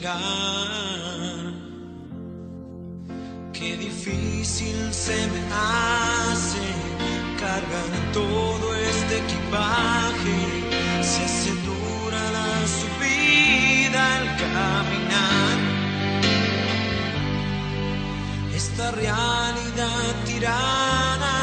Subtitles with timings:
[0.00, 1.52] llegar.
[3.52, 6.58] Qué difícil se me hace
[7.38, 10.38] cargar todo este equipaje.
[11.02, 15.58] Se hace dura la subida al caminar.
[18.54, 21.36] Esta realidad tirana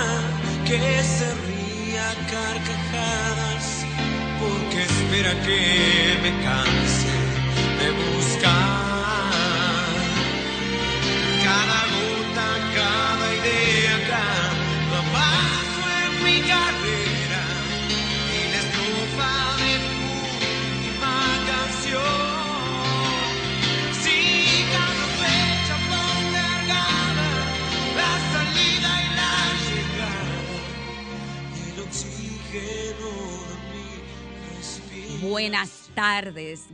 [0.66, 3.86] que se ría carcajadas
[4.40, 6.97] porque espera que me canse.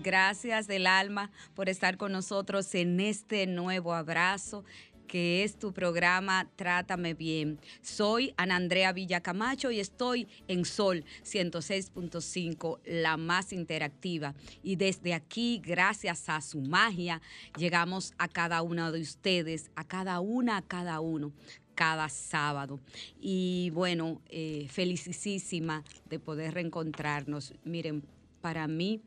[0.01, 4.63] Gracias del alma por estar con nosotros en este nuevo abrazo
[5.05, 7.59] que es tu programa Trátame Bien.
[7.81, 14.33] Soy Ana Andrea Villacamacho y estoy en Sol 106.5, la más interactiva.
[14.63, 17.21] Y desde aquí, gracias a su magia,
[17.57, 21.33] llegamos a cada uno de ustedes, a cada una, a cada uno
[21.75, 22.79] cada sábado.
[23.19, 27.53] Y bueno, eh, felicísima de poder reencontrarnos.
[27.63, 28.03] Miren,
[28.43, 29.01] para mí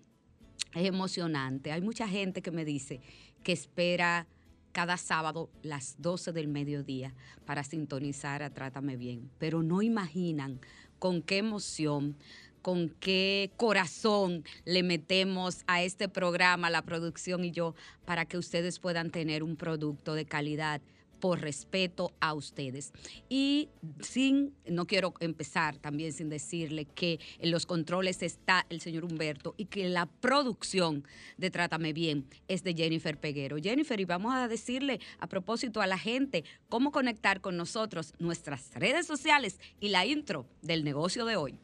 [0.74, 1.70] es emocionante.
[1.70, 3.02] Hay mucha gente que me dice
[3.42, 4.26] que espera
[4.72, 7.12] cada sábado las 12 del mediodía
[7.44, 10.58] para sintonizar a Trátame Bien, pero no imaginan
[10.98, 12.16] con qué emoción,
[12.62, 17.74] con qué corazón le metemos a este programa, la producción y yo,
[18.06, 20.80] para que ustedes puedan tener un producto de calidad
[21.20, 22.92] por respeto a ustedes.
[23.28, 23.68] Y
[24.00, 29.54] sin, no quiero empezar también sin decirle que en los controles está el señor Humberto
[29.56, 31.04] y que la producción
[31.36, 33.56] de Trátame Bien es de Jennifer Peguero.
[33.56, 38.70] Jennifer, y vamos a decirle a propósito a la gente cómo conectar con nosotros nuestras
[38.74, 41.54] redes sociales y la intro del negocio de hoy.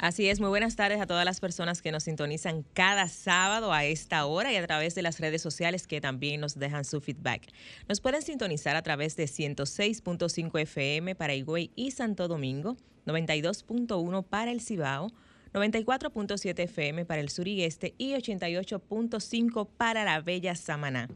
[0.00, 3.84] Así es, muy buenas tardes a todas las personas que nos sintonizan cada sábado a
[3.84, 7.52] esta hora y a través de las redes sociales que también nos dejan su feedback.
[7.86, 14.50] Nos pueden sintonizar a través de 106.5 FM para Higüey y Santo Domingo, 92.1 para
[14.50, 15.12] el Cibao,
[15.52, 21.10] 94.7 FM para el sur y este y 88.5 para la Bella Samaná.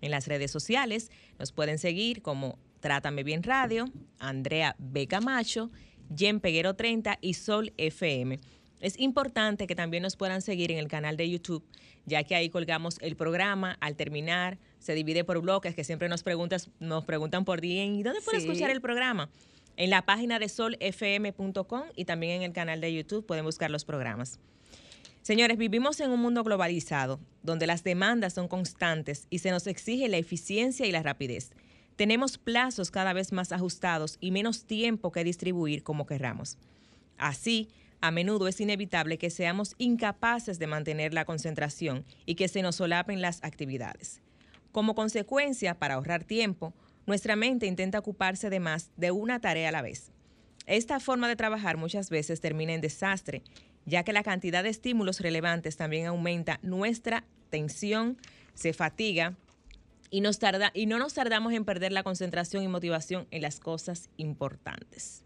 [0.00, 1.10] En las redes sociales
[1.40, 3.86] nos pueden seguir como Trátame Bien Radio,
[4.20, 5.08] Andrea B.
[5.08, 5.72] Camacho,
[6.14, 8.38] Jen Peguero 30 y Sol FM.
[8.80, 11.64] Es importante que también nos puedan seguir en el canal de YouTube,
[12.06, 16.22] ya que ahí colgamos el programa al terminar, se divide por bloques, que siempre nos,
[16.22, 19.30] preguntas, nos preguntan por día, ¿y dónde puede escuchar el programa?
[19.76, 23.84] En la página de solfm.com y también en el canal de YouTube pueden buscar los
[23.84, 24.38] programas.
[25.22, 30.08] Señores, vivimos en un mundo globalizado, donde las demandas son constantes y se nos exige
[30.08, 31.50] la eficiencia y la rapidez
[31.98, 36.56] tenemos plazos cada vez más ajustados y menos tiempo que distribuir como querramos.
[37.18, 42.62] Así, a menudo es inevitable que seamos incapaces de mantener la concentración y que se
[42.62, 44.22] nos solapen las actividades.
[44.70, 46.72] Como consecuencia, para ahorrar tiempo,
[47.04, 50.12] nuestra mente intenta ocuparse de más de una tarea a la vez.
[50.66, 53.42] Esta forma de trabajar muchas veces termina en desastre,
[53.86, 58.18] ya que la cantidad de estímulos relevantes también aumenta nuestra tensión,
[58.54, 59.36] se fatiga
[60.10, 63.60] y, nos tarda, y no nos tardamos en perder la concentración y motivación en las
[63.60, 65.24] cosas importantes.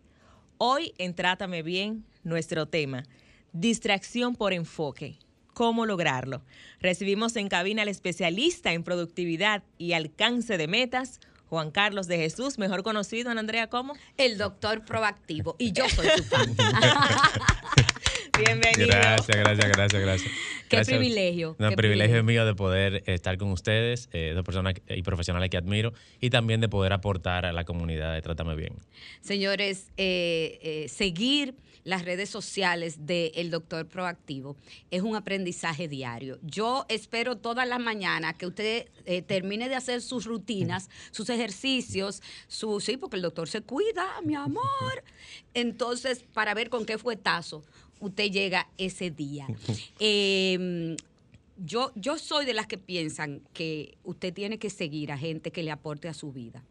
[0.59, 3.05] Hoy en Trátame Bien, nuestro tema,
[3.53, 5.19] distracción por enfoque.
[5.55, 6.43] ¿Cómo lograrlo?
[6.81, 12.59] Recibimos en cabina al especialista en productividad y alcance de metas, Juan Carlos de Jesús,
[12.59, 15.57] mejor conocido en Andrea como el doctor proactivo.
[15.59, 16.57] Y yo soy su fan.
[18.45, 18.87] Bienvenido.
[18.89, 20.33] Gracias, gracias, gracias, gracias.
[20.69, 20.99] Qué Gracias.
[20.99, 21.55] privilegio.
[21.59, 25.51] No, qué privilegio es mío de poder estar con ustedes, eh, dos personas y profesionales
[25.51, 28.73] que admiro, y también de poder aportar a la comunidad de Trátame Bien.
[29.21, 31.55] Señores, eh, eh, seguir
[31.85, 34.57] las redes sociales del doctor proactivo
[34.91, 36.39] es un aprendizaje diario.
[36.43, 42.23] Yo espero todas las mañanas que usted eh, termine de hacer sus rutinas, sus ejercicios,
[42.47, 45.05] su, sí, porque el doctor se cuida, mi amor.
[45.55, 47.65] Entonces, para ver con qué fuetazo
[48.03, 49.47] usted llega ese día.
[50.01, 50.97] Eh,
[51.57, 55.63] yo, yo soy de las que piensan que usted tiene que seguir a gente que
[55.63, 56.65] le aporte a su vida.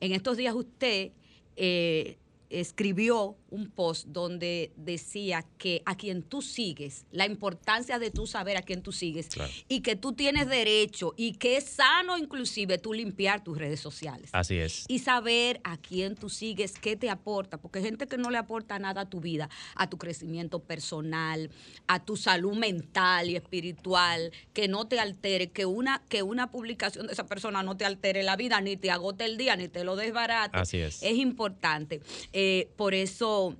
[0.00, 1.12] En estos días usted
[1.56, 2.18] eh,
[2.60, 8.56] escribió un post donde decía que a quien tú sigues, la importancia de tú saber
[8.56, 9.52] a quién tú sigues Claro.
[9.68, 14.30] y que tú tienes derecho y que es sano inclusive tú limpiar tus redes sociales.
[14.32, 14.84] Así es.
[14.88, 18.38] Y saber a quién tú sigues, qué te aporta, porque hay gente que no le
[18.38, 21.50] aporta nada a tu vida, a tu crecimiento personal,
[21.86, 27.06] a tu salud mental y espiritual, que no te altere, que una, que una publicación
[27.06, 29.84] de esa persona no te altere la vida, ni te agote el día, ni te
[29.84, 30.56] lo desbarate.
[30.58, 31.02] Así es.
[31.02, 32.00] Es importante.
[32.32, 32.43] Eh,
[32.76, 33.56] por eso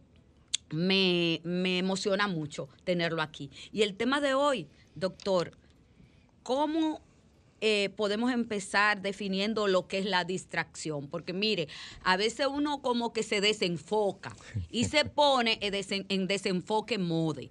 [0.71, 3.51] me, me emociona mucho tenerlo aquí.
[3.73, 5.53] Y el tema de hoy, doctor,
[6.43, 7.01] ¿cómo
[7.61, 11.09] eh, podemos empezar definiendo lo que es la distracción?
[11.09, 11.69] Porque mire,
[12.03, 14.35] a veces uno como que se desenfoca
[14.71, 17.51] y se pone en desen- en desenfoque mode.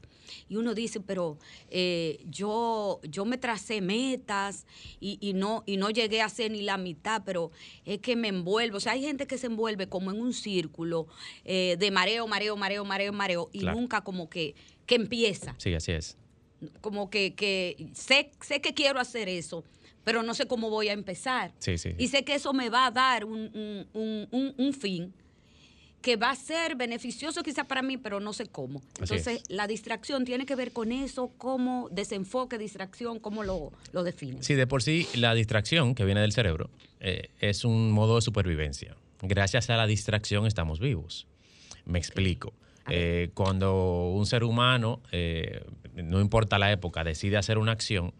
[0.49, 1.37] Y uno dice, pero
[1.69, 4.65] eh, yo, yo me tracé metas
[4.99, 7.51] y, y no, y no llegué a hacer ni la mitad, pero
[7.85, 8.77] es que me envuelvo.
[8.77, 11.07] O sea, hay gente que se envuelve como en un círculo
[11.43, 13.79] eh, de mareo, mareo, mareo, mareo, mareo, y Claro.
[13.79, 16.17] nunca como que, que empieza Sí, así es.
[16.81, 19.63] como que, que sé, sé que quiero hacer eso,
[20.03, 21.51] pero no sé cómo voy a empezar.
[21.59, 21.93] Sí, sí.
[21.97, 25.13] Y sé que eso me va a dar un, un- un- fin
[26.01, 28.81] que va a ser beneficioso quizá para mí, pero no sé cómo.
[28.99, 29.43] Entonces, es.
[29.49, 34.43] la distracción tiene que ver con eso, cómo desenfoque, distracción, cómo lo, lo define.
[34.43, 38.21] Sí, de por sí, la distracción que viene del cerebro eh, es un modo de
[38.21, 38.97] supervivencia.
[39.21, 41.25] Gracias a la distracción estamos vivos.
[41.85, 42.51] Me explico.
[42.89, 45.63] Eh, cuando un ser humano, eh,
[45.95, 48.13] no importa la época, decide hacer una acción,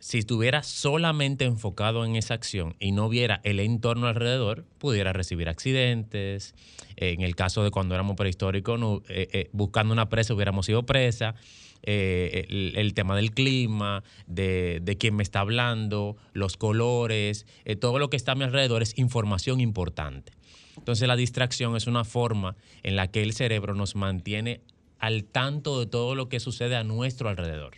[0.00, 5.48] si estuviera solamente enfocado en esa acción y no viera el entorno alrededor, pudiera recibir
[5.48, 6.54] accidentes.
[6.96, 10.84] Eh, en el caso de cuando éramos prehistóricos, eh, eh, buscando una presa hubiéramos sido
[10.84, 11.34] presa.
[11.82, 17.46] El, el tema del clima, de, de quién me está hablando, los colores,
[17.80, 20.32] todo lo que está a mi alrededor es información importante.
[20.76, 24.60] Entonces la distracción es una forma en la que el cerebro nos mantiene
[24.98, 27.76] al tanto de todo lo que sucede a nuestro alrededor.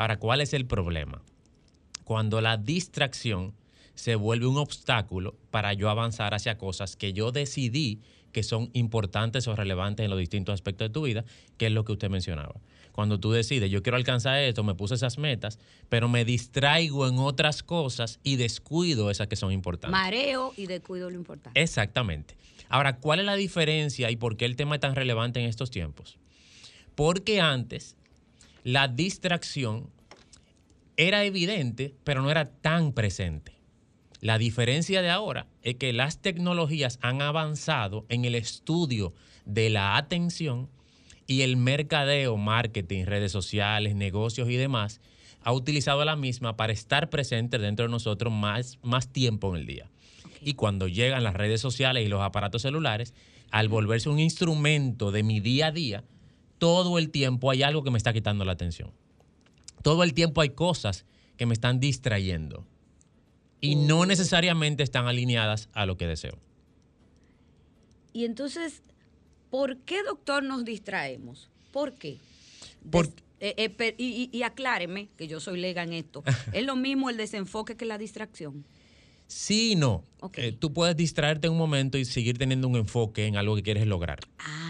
[0.00, 1.20] Ahora, ¿cuál es el problema?
[2.04, 3.52] Cuando la distracción
[3.94, 8.00] se vuelve un obstáculo para yo avanzar hacia cosas que yo decidí
[8.32, 11.26] que son importantes o relevantes en los distintos aspectos de tu vida,
[11.58, 12.54] que es lo que usted mencionaba.
[12.92, 15.58] Cuando tú decides, yo quiero alcanzar esto, me puse esas metas,
[15.90, 19.92] pero me distraigo en otras cosas y descuido esas que son importantes.
[19.92, 21.60] Mareo y descuido lo importante.
[21.60, 22.38] Exactamente.
[22.70, 25.70] Ahora, ¿cuál es la diferencia y por qué el tema es tan relevante en estos
[25.70, 26.16] tiempos?
[26.94, 27.98] Porque antes
[28.64, 29.90] la distracción
[30.96, 33.52] era evidente, pero no era tan presente.
[34.20, 39.14] La diferencia de ahora es que las tecnologías han avanzado en el estudio
[39.46, 40.68] de la atención
[41.26, 45.00] y el mercadeo, marketing, redes sociales, negocios y demás,
[45.42, 49.66] ha utilizado la misma para estar presente dentro de nosotros más, más tiempo en el
[49.66, 49.90] día.
[50.42, 53.14] Y cuando llegan las redes sociales y los aparatos celulares,
[53.50, 56.04] al volverse un instrumento de mi día a día,
[56.60, 58.92] todo el tiempo hay algo que me está quitando la atención.
[59.82, 61.04] Todo el tiempo hay cosas
[61.36, 62.64] que me están distrayendo
[63.60, 66.38] y no necesariamente están alineadas a lo que deseo.
[68.12, 68.82] Y entonces,
[69.50, 71.48] ¿por qué, doctor, nos distraemos?
[71.72, 72.18] ¿Por qué?
[72.90, 76.22] Por- Des- eh, eh, per- y, y- y acláreme, que yo soy lega en esto,
[76.52, 78.64] ¿es lo mismo el desenfoque que la distracción?
[79.30, 80.02] Sí y no.
[80.34, 83.86] Eh, tú puedes distraerte un momento y seguir teniendo un enfoque en algo que quieres
[83.86, 84.18] lograr.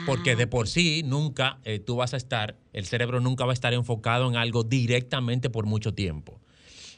[0.04, 3.54] Porque de por sí nunca eh, tú vas a estar, el cerebro nunca va a
[3.54, 6.42] estar enfocado en algo directamente por mucho tiempo.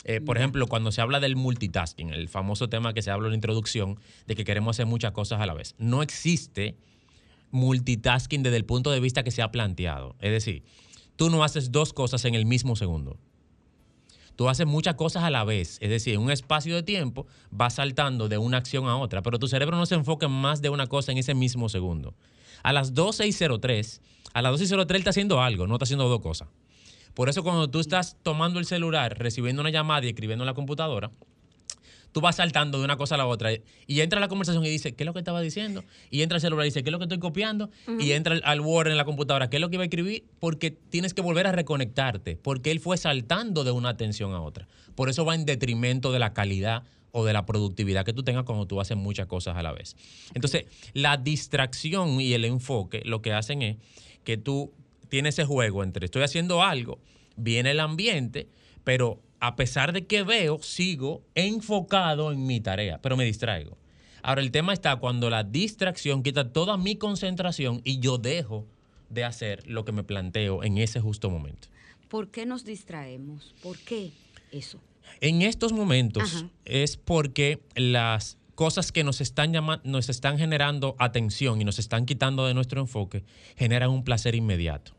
[0.03, 3.31] Eh, por ejemplo, cuando se habla del multitasking, el famoso tema que se habla en
[3.31, 5.77] la introducción, de que queremos hacer muchas cosas a la vez.
[5.79, 6.77] No existe
[7.53, 10.17] multitasking desde el punto de vista que se ha planteado.
[10.19, 10.65] Es decir,
[11.15, 13.21] tú no haces dos cosas en el mismo segundo.
[14.37, 17.75] Tú haces muchas cosas a la vez, es decir, en un espacio de tiempo vas
[17.75, 20.71] saltando de una acción a otra, pero tu cerebro no se enfoca en más de
[20.71, 22.15] una cosa en ese mismo segundo.
[22.63, 24.01] A las 12.03,
[24.33, 26.49] a las 12.03 él está haciendo algo, no está haciendo dos cosas.
[27.15, 30.55] Por eso cuando tú estás tomando el celular, recibiendo una llamada y escribiendo en la
[30.55, 31.11] computadora,
[32.13, 33.51] tú vas saltando de una cosa a la otra
[33.87, 35.83] y entra la conversación y dice, ¿qué es lo que estaba diciendo?
[36.11, 37.71] Y entra el celular y dice, ¿qué es lo que estoy copiando?
[38.01, 40.25] Y entra al- al Word en la computadora, ¿qué es lo que iba a escribir?
[40.39, 44.69] Porque tienes que volver a reconectarte, porque él fue saltando de una atención a otra.
[44.95, 48.45] Por eso va en detrimento de la calidad o de la productividad que tú tengas
[48.45, 49.97] cuando tú haces muchas cosas a la vez.
[50.35, 50.65] Entonces,
[50.95, 53.77] la distracción y el enfoque lo que hacen es
[54.25, 54.73] que tú
[55.09, 56.99] tienes ese juego entre estoy haciendo algo,
[57.37, 58.49] viene el ambiente,
[58.85, 63.77] pero a pesar de que veo, sigo enfocado en mi tarea, pero me distraigo.
[64.23, 68.69] Ahora, el tema está cuando la distracción quita toda mi concentración y yo dejo
[69.11, 71.67] de hacer lo que me planteo en ese justo momento.
[72.09, 73.53] ¿Por qué nos distraemos?
[73.65, 74.13] ¿Por qué
[74.53, 74.79] eso?
[75.21, 76.49] En estos momentos Ajá.
[76.65, 79.51] es porque las cosas que nos están
[79.83, 83.25] nos están generando atención y nos están quitando de nuestro enfoque
[83.57, 84.93] generan un placer inmediato.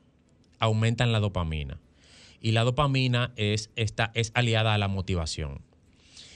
[0.59, 1.79] Aumentan la dopamina.
[2.43, 5.61] Y la dopamina es, esta, es aliada a la motivación.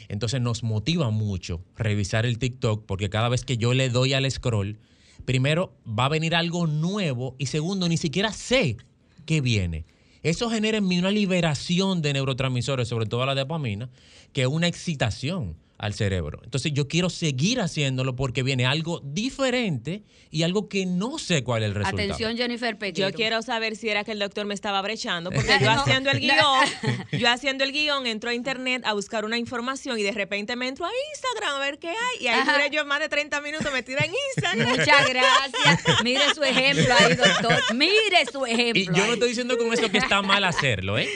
[0.07, 4.31] Entonces nos motiva mucho revisar el TikTok porque cada vez que yo le doy al
[4.31, 4.79] scroll,
[5.25, 8.77] primero va a venir algo nuevo y segundo, ni siquiera sé
[9.25, 9.85] qué viene.
[10.23, 13.89] Eso genera en mí una liberación de neurotransmisores, sobre todo la dopamina,
[14.31, 16.39] que es una excitación al cerebro.
[16.43, 21.63] Entonces yo quiero seguir haciéndolo porque viene algo diferente y algo que no sé cuál
[21.63, 22.03] es el resultado.
[22.03, 23.09] Atención, Jennifer Pequero.
[23.09, 26.19] Yo quiero saber si era que el doctor me estaba brechando, porque yo haciendo el
[26.19, 26.37] guion,
[27.11, 30.67] yo haciendo el guion, entro a internet a buscar una información y de repente me
[30.67, 32.21] entro a Instagram a ver qué hay.
[32.21, 34.69] Y ahí duré yo más de 30 minutos metida en Instagram.
[34.69, 36.03] Muchas gracias.
[36.03, 37.75] Mire su ejemplo ahí, doctor.
[37.75, 38.81] Mire su ejemplo.
[38.81, 41.07] Y yo no estoy diciendo con esto que está mal hacerlo, ¿eh?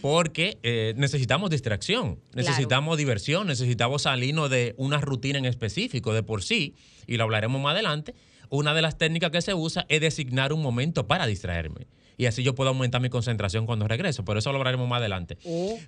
[0.00, 6.42] Porque eh, necesitamos distracción, necesitamos diversión, necesitamos salirnos de una rutina en específico de por
[6.42, 6.74] sí,
[7.06, 8.14] y lo hablaremos más adelante.
[8.48, 11.86] Una de las técnicas que se usa es designar un momento para distraerme.
[12.18, 14.24] Y así yo puedo aumentar mi concentración cuando regreso.
[14.24, 15.36] Por eso lo hablaremos más adelante.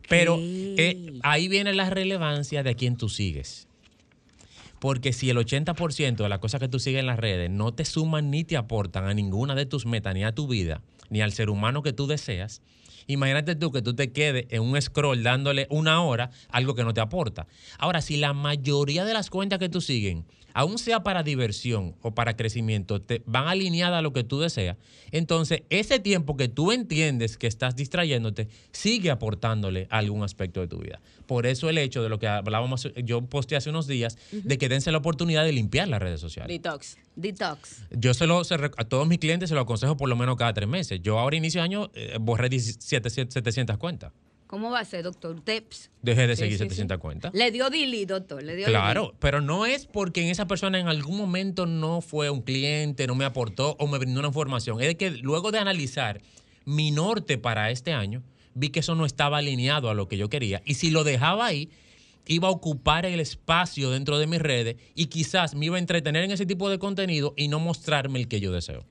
[0.08, 3.66] Pero eh, ahí viene la relevancia de a quién tú sigues.
[4.78, 7.84] Porque si el 80% de las cosas que tú sigues en las redes no te
[7.84, 11.32] suman ni te aportan a ninguna de tus metas, ni a tu vida, ni al
[11.32, 12.62] ser humano que tú deseas,
[13.08, 16.94] imagínate tú que tú te quedes en un scroll dándole una hora algo que no
[16.94, 17.48] te aporta.
[17.78, 20.24] Ahora, si la mayoría de las cuentas que tú siguen,
[20.54, 24.76] aún sea para diversión o para crecimiento, te van alineadas a lo que tú deseas,
[25.10, 30.68] entonces ese tiempo que tú entiendes que estás distrayéndote, sigue aportándole a algún aspecto de
[30.68, 31.00] tu vida.
[31.26, 34.68] Por eso el hecho de lo que hablábamos, yo posteé hace unos días, de que
[34.68, 36.48] dense la oportunidad de limpiar las redes sociales.
[36.48, 36.96] Detox.
[37.16, 37.82] Detox.
[37.90, 40.52] Yo se lo, se a todos mis clientes se lo aconsejo por lo menos cada
[40.54, 41.00] tres meses.
[41.02, 44.12] Yo ahora inicio de año eh, borré 17, 700 cuentas.
[44.48, 45.36] ¿Cómo va a ser, doctor?
[45.36, 45.62] Usted
[46.00, 47.34] Dejé de Sí, seguir sí, 700 cuentas.
[47.34, 48.42] le dio dili, doctor.
[48.42, 52.30] Le dio Claro, pero no es porque en esa persona en algún momento no fue
[52.30, 54.80] un cliente, no me aportó o me brindó una información.
[54.80, 56.22] Es que luego de analizar
[56.64, 58.22] mi norte para este año,
[58.54, 60.62] vi que eso no estaba alineado a lo que yo quería.
[60.64, 61.68] Y si lo dejaba ahí,
[62.26, 66.24] iba a ocupar el espacio dentro de mis redes y quizás me iba a entretener
[66.24, 68.86] en ese tipo de contenido y no mostrarme el que yo deseo.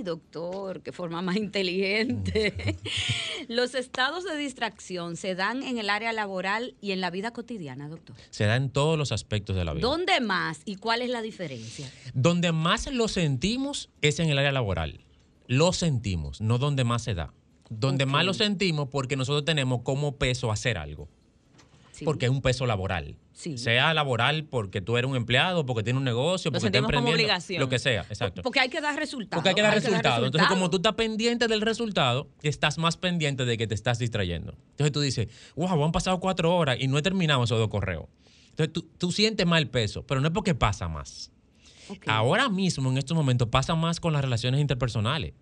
[0.00, 2.78] Ay, doctor, qué forma más inteligente.
[3.48, 7.86] Los estados de distracción se dan en el área laboral y en la vida cotidiana,
[7.86, 8.16] doctor.
[8.30, 9.86] Se da en todos los aspectos de la vida.
[9.86, 11.92] ¿Dónde más y cuál es la diferencia?
[12.14, 15.04] Donde más lo sentimos es en el área laboral.
[15.46, 17.34] Lo sentimos, no donde más se da.
[17.68, 21.10] Donde más lo sentimos porque nosotros tenemos como peso hacer algo.
[21.92, 22.06] Sí.
[22.06, 23.18] Porque es un peso laboral.
[23.40, 23.56] Sí.
[23.56, 27.22] Sea laboral porque tú eres un empleado, porque tienes un negocio, porque estás como emprendiendo.
[27.22, 27.58] obligación.
[27.58, 28.42] Lo que sea, exacto.
[28.42, 29.38] Porque hay que dar resultados.
[29.38, 30.26] Porque hay que dar resultados.
[30.26, 34.54] Entonces, como tú estás pendiente del resultado, estás más pendiente de que te estás distrayendo.
[34.72, 38.04] Entonces tú dices, wow, han pasado cuatro horas y no he terminado esos dos correos.
[38.50, 41.32] Entonces tú, tú sientes mal peso, pero no es porque pasa más.
[42.06, 45.32] Ahora mismo, en estos momentos, pasa más con las relaciones interpersonales.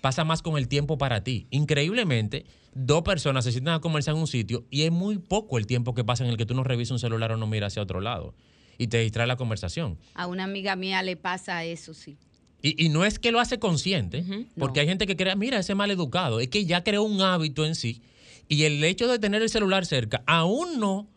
[0.00, 1.46] Pasa más con el tiempo para ti.
[1.50, 5.66] Increíblemente, dos personas se sientan a conversar en un sitio y es muy poco el
[5.66, 7.82] tiempo que pasa en el que tú no revisas un celular o no miras hacia
[7.82, 8.34] otro lado
[8.78, 9.98] y te distrae la conversación.
[10.14, 12.16] A una amiga mía le pasa eso, sí.
[12.62, 14.22] Y, y no es que lo hace consciente,
[14.58, 14.82] porque No.
[14.82, 17.74] hay gente que crea, mira, ese mal educado, es que ya creó un hábito en
[17.74, 18.02] sí
[18.48, 21.08] y el hecho de tener el celular cerca, aún no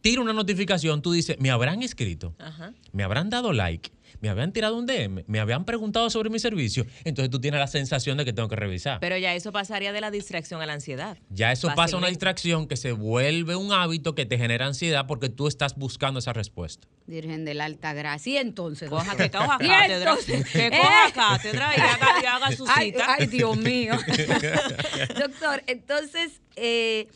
[0.00, 2.72] tira una notificación, tú dices, me habrán escrito, Ajá.
[2.92, 6.86] me habrán dado like, me habían tirado un DM, me habían preguntado sobre mi servicio,
[7.04, 8.98] entonces tú tienes la sensación de que tengo que revisar.
[9.00, 11.18] Pero ya eso pasaría de la distracción a la ansiedad.
[11.30, 15.06] ya eso pasa a una distracción que se vuelve un hábito que te genera ansiedad
[15.06, 16.86] porque tú estás buscando esa respuesta.
[17.06, 18.34] Virgen de la Alta Gracia.
[18.34, 20.10] Y entonces, Coja, que coja cátedra.
[20.10, 20.70] entonces, Que ¿eh?
[20.70, 23.14] coja cátedra y haga, y haga su Ay, cita.
[23.18, 23.94] ay, Dios mío.
[25.18, 27.08] Doctor, entonces, eh,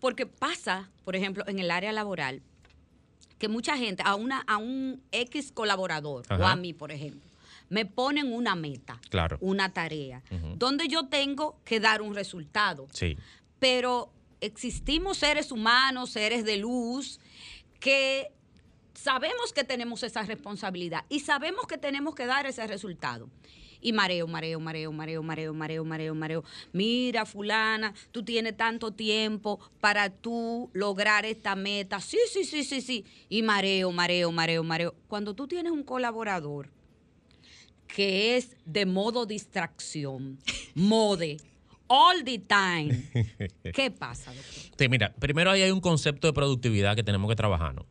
[0.00, 2.42] porque pasa, por ejemplo, en el área laboral,
[3.38, 7.20] que mucha gente, a, una, a un X colaborador, o a mí, por ejemplo,
[7.68, 9.38] me ponen una meta, Claro.
[9.40, 10.22] una tarea,
[10.56, 12.86] donde yo tengo que dar un resultado.
[12.92, 13.16] Sí.
[13.58, 17.18] Pero existimos seres humanos, seres de luz,
[17.80, 18.28] que
[18.94, 23.28] sabemos que tenemos esa responsabilidad y sabemos que tenemos que dar ese resultado.
[23.86, 26.44] Y mareo, mareo, mareo, mareo, mareo, mareo, mareo, mareo.
[26.72, 32.00] Mira, fulana, tú tienes tanto tiempo para tú lograr esta meta.
[32.00, 33.04] Sí, sí, sí, sí, sí.
[33.28, 34.92] Y mareo, mareo, mareo, mareo.
[35.06, 36.68] Cuando tú tienes un colaborador
[37.86, 40.38] que es de modo distracción,
[40.74, 41.36] mode,
[41.86, 43.04] all the time,
[43.72, 44.74] ¿qué pasa, doctor?
[44.76, 47.86] Sí, mira, primero ahí hay un concepto de productividad que tenemos que trabajar, ¿no?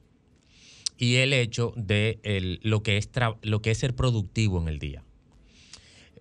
[0.97, 3.09] Y el hecho de el- lo, que es
[3.43, 5.04] lo que es ser productivo en el día.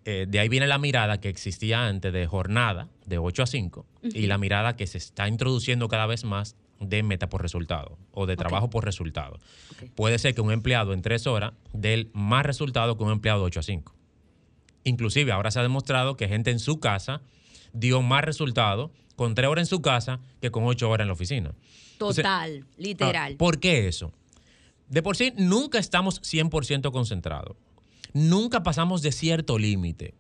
[0.07, 3.87] Eh, de ahí viene la mirada que existía antes de jornada de 8 a 5
[4.03, 8.27] y la mirada que se está introduciendo cada vez más de meta por resultado o
[8.27, 9.39] de trabajo por resultado.
[9.95, 13.47] Puede ser que un empleado en tres horas dé más resultado que un empleado de
[13.47, 13.95] 8 a 5.
[14.85, 17.23] Inclusive ahora se ha demostrado que gente en su casa
[17.73, 21.15] dio más resultado con tres horas en su casa que con ocho horas en la
[21.15, 21.55] oficina.
[21.93, 23.33] Entonces, Total, literal.
[23.35, 24.13] Ah, ¿Por qué eso?
[24.89, 27.57] De por sí, nunca estamos 100% concentrados.
[28.15, 30.15] Nunca pasamos de cierto límite.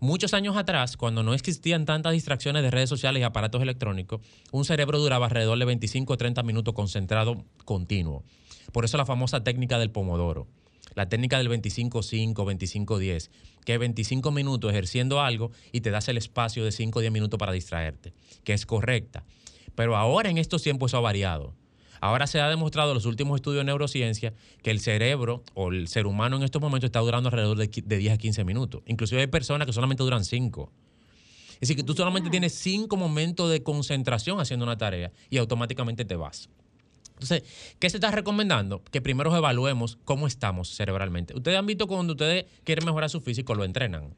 [0.00, 4.64] Muchos años atrás, cuando no existían tantas distracciones de redes sociales y aparatos electrónicos, un
[4.64, 8.24] cerebro duraba alrededor de 25 o 30 minutos concentrado continuo.
[8.72, 10.48] Por eso la famosa técnica del pomodoro.
[10.96, 13.30] La técnica del 25-5, 25-10,
[13.64, 17.12] que es 25 minutos ejerciendo algo y te das el espacio de 5 o 10
[17.12, 19.22] minutos para distraerte, que es correcta.
[19.76, 21.54] Pero ahora en estos tiempos eso ha variado.
[22.00, 25.88] Ahora se ha demostrado en los últimos estudios de neurociencia que el cerebro o el
[25.88, 28.82] ser humano en estos momentos está durando alrededor de, de 10 a 15 minutos.
[28.86, 30.72] Inclusive hay personas que solamente duran 5.
[31.54, 36.04] Es decir, que tú solamente tienes 5 momentos de concentración haciendo una tarea y automáticamente
[36.04, 36.48] te vas.
[37.18, 37.42] Entonces,
[37.80, 38.82] ¿qué se está recomendando?
[38.92, 41.34] Que primero evaluemos cómo estamos cerebralmente.
[41.36, 44.14] Ustedes han visto cuando ustedes quieren mejorar su físico, lo entrenan.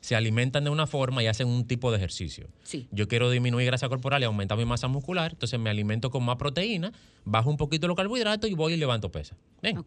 [0.00, 2.48] Se alimentan de una forma y hacen un tipo de ejercicio.
[2.62, 2.88] Sí.
[2.90, 6.36] Yo quiero disminuir grasa corporal y aumentar mi masa muscular, entonces me alimento con más
[6.36, 6.92] proteína,
[7.24, 9.36] bajo un poquito los carbohidratos y voy y levanto pesa.
[9.62, 9.82] Bien,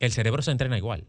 [0.00, 1.04] el cerebro se entrena igual.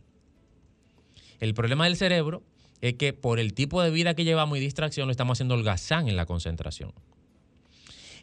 [1.40, 2.44] El problema del cerebro
[2.82, 6.08] es que por el tipo de vida que llevamos y distracción lo estamos haciendo holgazán
[6.08, 6.94] en la concentración.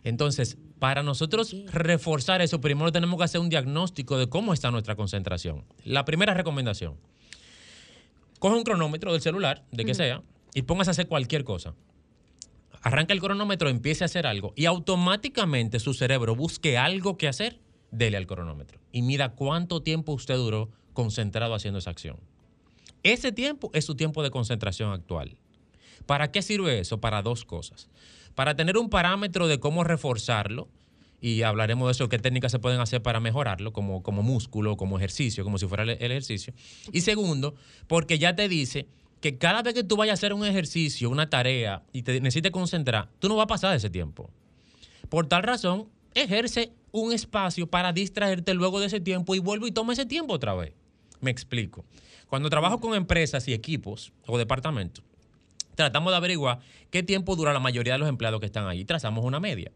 [0.03, 4.95] Entonces, para nosotros reforzar eso, primero tenemos que hacer un diagnóstico de cómo está nuestra
[4.95, 5.65] concentración.
[5.85, 6.95] La primera recomendación,
[8.39, 10.23] coge un cronómetro del celular, de que sea,
[10.55, 11.75] y póngase a hacer cualquier cosa.
[12.83, 17.59] Arranca el cronómetro, empiece a hacer algo y automáticamente su cerebro busque algo que hacer,
[17.91, 22.19] dele al cronómetro y mida cuánto tiempo usted duró concentrado haciendo esa acción.
[23.03, 25.37] Ese tiempo es su tiempo de concentración actual.
[26.07, 27.01] ¿Para qué sirve eso?
[27.01, 27.89] Para dos cosas.
[28.35, 30.69] Para tener un parámetro de cómo reforzarlo,
[31.21, 34.99] y hablaremos de eso, qué técnicas se pueden hacer para mejorarlo, como, como músculo, como
[34.99, 36.53] ejercicio, como si fuera el, ejercicio.
[36.93, 37.55] Y segundo,
[37.87, 38.87] porque ya te dice
[39.21, 42.53] que cada vez que tú vayas a hacer un ejercicio, una tarea, y te necesites
[42.53, 44.31] concentrar, tú no vas a pasar ese tiempo.
[45.09, 49.73] Por tal razón, ejerce un espacio para distraerte luego de ese tiempo y vuelvo y
[49.73, 50.73] toma ese tiempo otra vez.
[51.21, 51.85] Me explico.
[52.29, 55.05] Cuando trabajo con empresas y equipos o departamentos,
[55.77, 56.59] tratamos de averiguar
[56.91, 58.85] qué tiempo dura la mayoría de los empleados que están ahí.
[58.85, 59.71] Trazamos una media.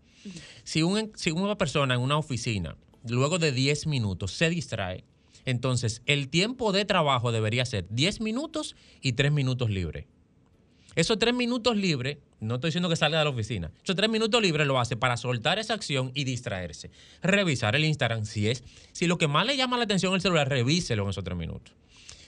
[0.64, 2.76] Si, un- si una persona en una oficina,
[3.08, 5.04] luego de 10 minutos, se distrae,
[5.46, 10.06] entonces el tiempo de trabajo debería ser 10 minutos y 3 minutos libres.
[10.96, 14.42] Esos 3 minutos libres, no estoy diciendo que salga de la oficina, esos 3 minutos
[14.42, 16.90] libres lo hace para soltar esa acción y distraerse.
[17.22, 20.48] Revisar el Instagram, si es, si lo que más le llama la atención el celular,
[20.48, 21.74] revíselo en esos 3 minutos.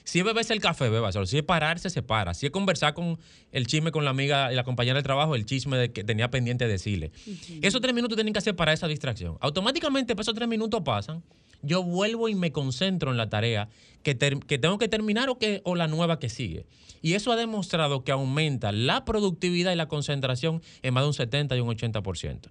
[0.03, 1.25] Si es beberse el café, bébaselo.
[1.25, 2.33] Si es pararse, se para.
[2.33, 3.19] Si es conversar con
[3.51, 6.29] el chisme con la amiga y la compañera del trabajo, el chisme de que tenía
[6.29, 7.11] pendiente decirle.
[7.61, 9.37] Esos tres minutos tienen que hacer para esa distracción.
[9.39, 11.23] Automáticamente, pues, esos tres minutos pasan,
[11.61, 13.69] yo vuelvo y me concentro en la tarea
[14.03, 16.65] que tengo que terminar o, que, o la nueva que sigue.
[17.01, 21.13] Y eso ha demostrado que aumenta la productividad y la concentración en más de un
[21.13, 22.49] 70 y un 80%.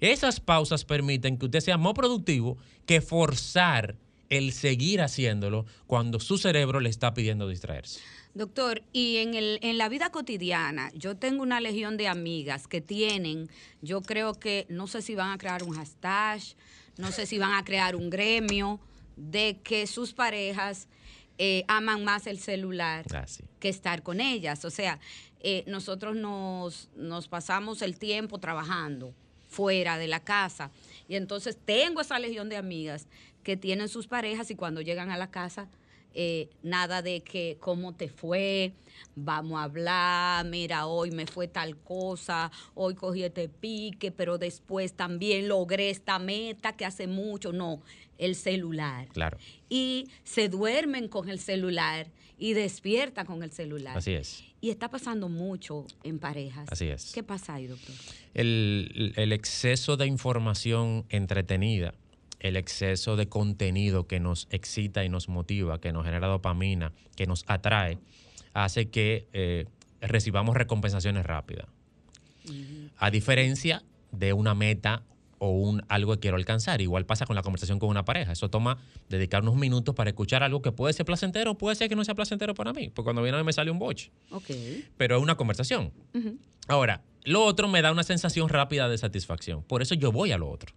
[0.00, 3.96] Esas pausas permiten que usted sea más productivo que forzar
[4.30, 8.00] el seguir haciéndolo cuando su cerebro le está pidiendo distraerse.
[8.34, 12.80] Doctor, y en, el, en la vida cotidiana, yo tengo una legión de amigas que
[12.80, 13.48] tienen,
[13.82, 16.40] yo creo que, no sé si van a crear un hashtag,
[16.98, 18.80] no sé si van a crear un gremio,
[19.16, 20.88] de que sus parejas
[21.38, 23.42] eh, aman más el celular Ah, sí.
[23.58, 24.64] que estar con ellas.
[24.64, 25.00] O sea,
[25.40, 29.14] eh, nosotros nos, nos pasamos el tiempo trabajando
[29.48, 30.70] fuera de la casa.
[31.08, 33.06] Y entonces tengo esa legión de amigas
[33.42, 35.68] que tienen sus parejas y cuando llegan a la casa,
[36.14, 38.72] eh, nada de que cómo te fue,
[39.14, 44.94] vamos a hablar, mira, hoy me fue tal cosa, hoy cogí este pique, pero después
[44.94, 47.52] también logré esta meta que hace mucho.
[47.52, 47.82] No,
[48.16, 53.96] el celular Claro, y se duermen con el celular y despiertan con el celular.
[53.96, 54.44] así es.
[54.60, 56.66] Y está pasando mucho en parejas.
[56.72, 57.12] Así es.
[57.12, 57.94] ¿Qué pasa ahí, doctor?
[58.34, 61.94] El, el exceso de información entretenida,
[62.40, 67.26] el exceso de contenido que nos excita y nos motiva, que nos genera dopamina, que
[67.26, 67.98] nos atrae,
[68.54, 69.66] hace que eh,
[70.00, 71.66] recibamos recompensaciones rápidas.
[72.96, 75.02] A diferencia de una meta
[75.38, 76.80] o un algo que quiero alcanzar.
[76.80, 78.32] Igual pasa con la conversación con una pareja.
[78.32, 81.88] Eso toma dedicar unos minutos para escuchar algo que puede ser placentero o puede ser
[81.88, 82.90] que no sea placentero para mí.
[82.90, 84.10] Porque cuando viene a mí me sale un boche.
[84.30, 84.50] Ok.
[84.96, 85.92] Pero es una conversación.
[86.66, 89.62] Ahora, lo otro me da una sensación rápida de satisfacción.
[89.62, 90.74] Por eso yo voy a lo otro.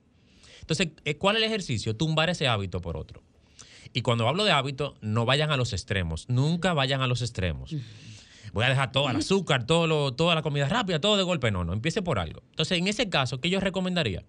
[0.71, 1.95] Entonces, eh, ¿cuál es el ejercicio?
[1.95, 3.21] Tumbar ese hábito por otro.
[3.93, 6.29] Y cuando hablo de hábito, no vayan a los extremos.
[6.29, 7.75] Nunca vayan a los extremos.
[8.53, 11.51] Voy a dejar todo el azúcar, todo lo, toda la comida rápida, todo de golpe.
[11.51, 11.73] No, no.
[11.73, 12.41] Empiece por algo.
[12.51, 14.23] Entonces, en ese caso, ¿qué yo recomendaría?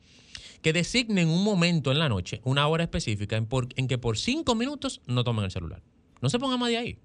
[0.63, 4.19] Que designen un momento en la noche, una hora específica, en, por- en que por
[4.19, 5.83] cinco minutos no tomen el celular.
[6.21, 6.99] No se pongan más de ahí.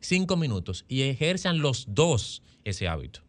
[0.00, 0.84] Cinco minutos.
[0.88, 3.20] Y ejerzan los dos ese hábito.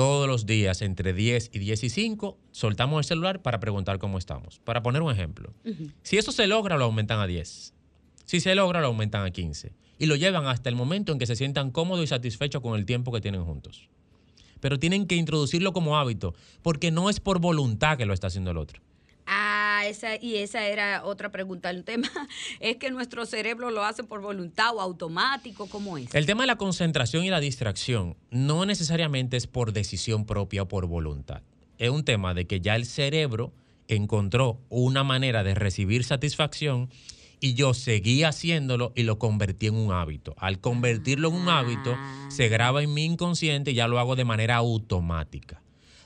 [0.00, 4.16] Todos los días, entre 10 y 10 y 5, soltamos el celular para preguntar cómo
[4.16, 4.58] estamos.
[4.64, 5.52] Para poner un ejemplo.
[6.02, 7.74] Si eso se logra, lo aumentan a 10.
[8.24, 9.74] Si se logra, lo aumentan a 15.
[9.98, 12.86] Y lo llevan hasta el momento en que se sientan cómodos y satisfechos con el
[12.86, 13.90] tiempo que tienen juntos.
[14.60, 18.52] Pero tienen que introducirlo como hábito, porque no es por voluntad que lo está haciendo
[18.52, 18.80] el otro.
[19.26, 21.70] Ah, esa, y esa era otra pregunta.
[21.70, 22.08] El tema
[22.60, 26.14] es que nuestro cerebro lo hace por voluntad o automático, ¿cómo es?
[26.14, 30.68] El tema de la concentración y la distracción no necesariamente es por decisión propia o
[30.68, 31.42] por voluntad.
[31.78, 33.52] Es un tema de que ya el cerebro
[33.88, 36.90] encontró una manera de recibir satisfacción
[37.40, 40.34] y yo seguí haciéndolo y lo convertí en un hábito.
[40.38, 41.96] Al convertirlo en un hábito,
[42.28, 45.62] se graba en mi inconsciente y ya lo hago de manera automática.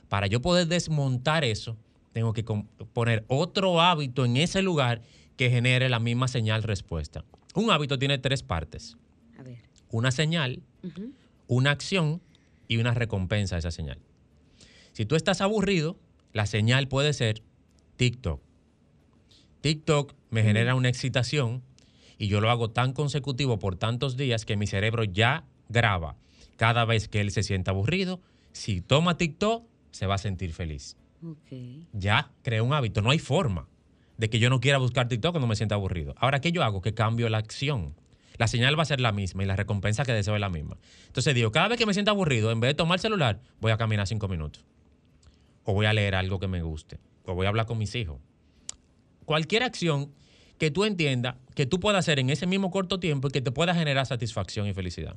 [0.09, 1.77] Para yo poder desmontar eso,
[2.15, 5.03] tengo que poner otro hábito en ese lugar
[5.37, 7.25] que genere la misma señal respuesta.
[7.57, 8.97] Un hábito tiene tres partes
[9.37, 9.59] A ver.
[9.91, 10.63] una señal,
[11.49, 12.23] una acción
[12.69, 13.99] y una recompensa a esa señal.
[14.93, 15.99] Si tú estás aburrido,
[16.33, 17.43] la señal puede ser
[17.97, 18.41] TikTok.
[19.61, 21.65] TikTok me genera una excitación
[22.17, 26.17] y yo lo hago tan consecutivo por tantos días que mi cerebro ya graba
[26.57, 28.21] cada vez que él se sienta aburrido.
[28.53, 30.97] Si toma TikTok, se va a sentir feliz.
[31.93, 33.03] Ya creé un hábito.
[33.03, 33.69] No hay forma
[34.17, 36.15] de que yo no quiera buscar TikTok cuando me sienta aburrido.
[36.19, 36.83] Ahora, ¿qué yo hago?
[36.83, 37.95] Que cambio la acción.
[38.37, 40.77] La señal va a ser la misma y la recompensa que deseo es la misma.
[41.07, 43.73] Entonces digo, cada vez que me sienta aburrido, en vez de tomar el celular, voy
[43.73, 44.65] a caminar cinco minutos.
[45.65, 46.99] O voy a leer algo que me guste.
[47.25, 48.21] O voy a hablar con mis hijos.
[49.25, 50.13] Cualquier acción
[50.59, 53.53] que tú entiendas que tú puedas hacer en ese mismo corto tiempo y que te
[53.53, 55.17] pueda generar satisfacción y felicidad.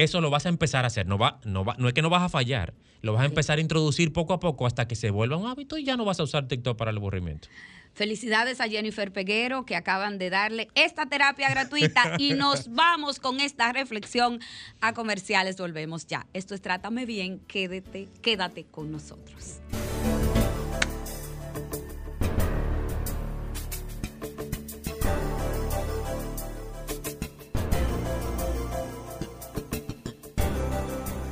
[0.00, 1.06] Eso lo vas a empezar a hacer.
[1.06, 2.72] No, va, no, va, no es que no vas a fallar.
[3.02, 5.76] Lo vas a empezar a introducir poco a poco hasta que se vuelva un hábito
[5.76, 7.48] y ya no vas a usar TikTok para el aburrimiento.
[7.92, 13.40] Felicidades a Jennifer Peguero que acaban de darle esta terapia gratuita y nos vamos con
[13.40, 14.40] esta reflexión
[14.80, 15.58] a comerciales.
[15.58, 16.26] Volvemos ya.
[16.32, 17.38] Esto es Trátame Bien.
[17.40, 19.60] Quédate, quédate con nosotros.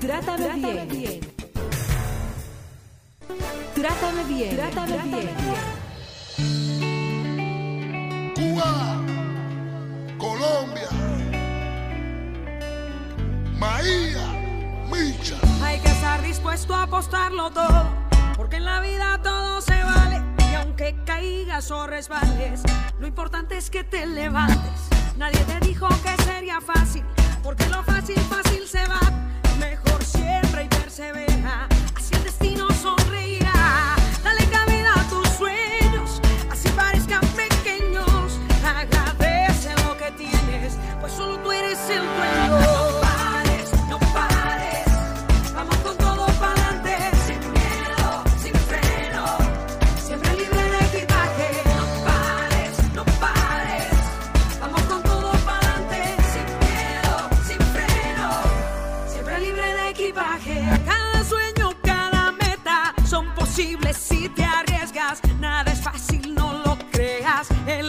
[0.08, 1.20] Trátame, bien.
[3.74, 4.56] Trátame bien.
[4.56, 5.34] Trátame bien.
[8.34, 9.02] Cuba,
[10.16, 10.88] Colombia,
[13.58, 14.26] Maía,
[14.90, 15.36] Micha.
[15.62, 17.90] Hay que estar dispuesto a apostarlo todo,
[18.34, 20.22] porque en la vida todo se vale.
[20.50, 22.62] Y aunque caigas o resbales,
[22.98, 24.88] lo importante es que te levantes.
[25.18, 27.04] Nadie te dijo que sería fácil,
[27.42, 29.27] porque lo fácil, fácil se va.
[29.88, 33.67] Mejor siempre y persevera, así el destino sonreirá.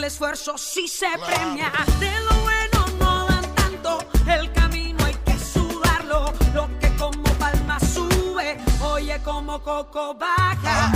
[0.09, 1.71] esfuerzo sí se premia.
[1.99, 6.33] De lo bueno no dan tanto, el camino hay que sudarlo.
[6.51, 10.91] Lo que como palma sube, oye como coco baja.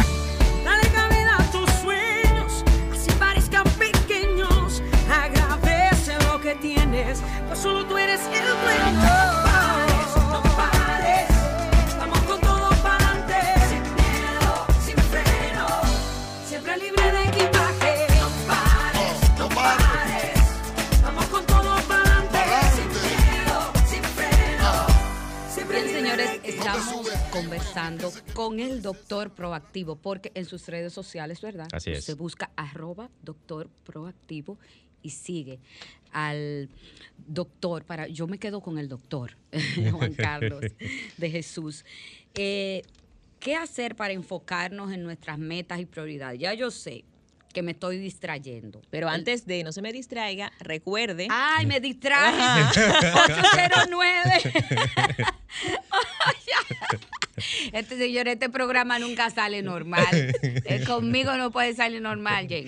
[0.65, 4.81] Dale cabida a tus sueños, así parezcan pequeños.
[5.07, 9.42] Agradece lo que tienes, pues solo tú eres el dueño.
[26.75, 31.67] Estamos conversando con el doctor proactivo, porque en sus redes sociales, ¿verdad?
[31.71, 32.03] Así es.
[32.03, 34.57] Se busca arroba doctor proactivo
[35.03, 35.59] y sigue
[36.11, 36.69] al
[37.27, 39.35] doctor para yo me quedo con el doctor
[39.91, 40.63] Juan Carlos
[41.17, 41.83] de Jesús
[42.35, 42.83] Eh,
[43.39, 47.03] qué hacer para enfocarnos en nuestras metas y prioridades ya yo sé
[47.51, 51.27] que me estoy distrayendo Pero antes de no se me distraiga, recuerde.
[51.29, 52.81] Ay, me distraje.
[53.13, 54.53] 809.
[57.71, 60.03] Este señor, este programa nunca sale normal.
[60.65, 62.67] Eh, Conmigo no puede salir normal, Jen.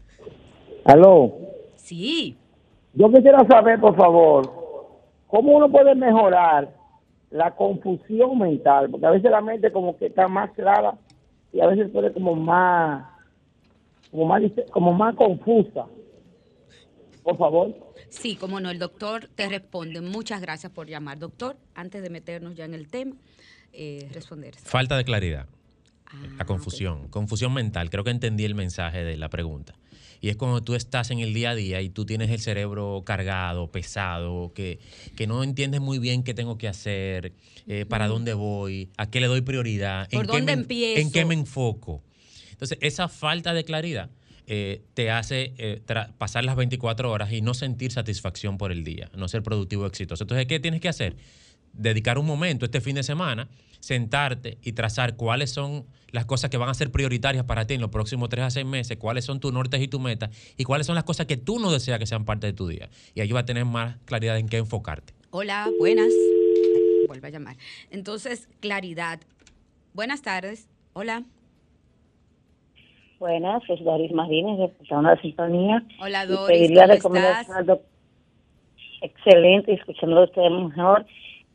[0.85, 1.33] Aló,
[1.77, 2.37] Sí.
[2.95, 4.53] yo quisiera saber, por favor,
[5.27, 6.76] cómo uno puede mejorar
[7.37, 10.99] la confusión mental, porque a veces la mente como que está más clara
[11.53, 13.07] y a veces puede como más,
[14.11, 15.87] como más, como más confusa.
[17.23, 17.75] Por favor.
[18.09, 20.01] Sí, como no, el doctor te responde.
[20.01, 21.19] Muchas gracias por llamar.
[21.19, 23.17] Doctor, antes de meternos ya en el tema,
[23.73, 24.55] eh, responder.
[24.55, 25.47] Falta de claridad.
[26.07, 27.91] Ah, La confusión, confusión mental.
[27.91, 29.75] Creo que entendí el mensaje de la pregunta.
[30.21, 33.03] Y es cuando tú estás en el día a día y tú tienes el cerebro
[33.05, 34.79] cargado, pesado, que,
[35.17, 37.33] que no entiendes muy bien qué tengo que hacer,
[37.67, 41.01] eh, para dónde voy, a qué le doy prioridad, ¿Por en, dónde qué me, empiezo?
[41.01, 42.03] en qué me enfoco.
[42.51, 44.11] Entonces, esa falta de claridad
[44.47, 45.83] eh, te hace eh,
[46.19, 49.87] pasar las 24 horas y no sentir satisfacción por el día, no ser productivo o
[49.87, 50.25] exitoso.
[50.25, 51.17] Entonces, ¿qué tienes que hacer?
[51.73, 53.49] Dedicar un momento este fin de semana,
[53.87, 57.81] sentarte y trazar cuáles son las cosas que van a ser prioritarias para ti en
[57.81, 60.89] los próximos 3 a 6 meses, cuáles son tus nortes y tus metas y cuáles
[60.89, 62.89] son las cosas que tú no deseas que sean parte de tu día.
[63.15, 65.13] Y ahí va a tener más claridad en qué enfocarte.
[65.31, 66.09] Hola, buenas.
[66.09, 67.57] Ay, Vuelve a llamar.
[67.91, 69.21] Entonces, claridad.
[69.95, 70.69] Buenas tardes.
[70.93, 71.23] Hola.
[73.21, 75.85] Buenas, es Doris Martínez de Persona de Sintonía.
[76.01, 77.47] Hola, Doris, ¿cómo estás?
[79.01, 81.07] Excelente, escuchándolo a usted mejor.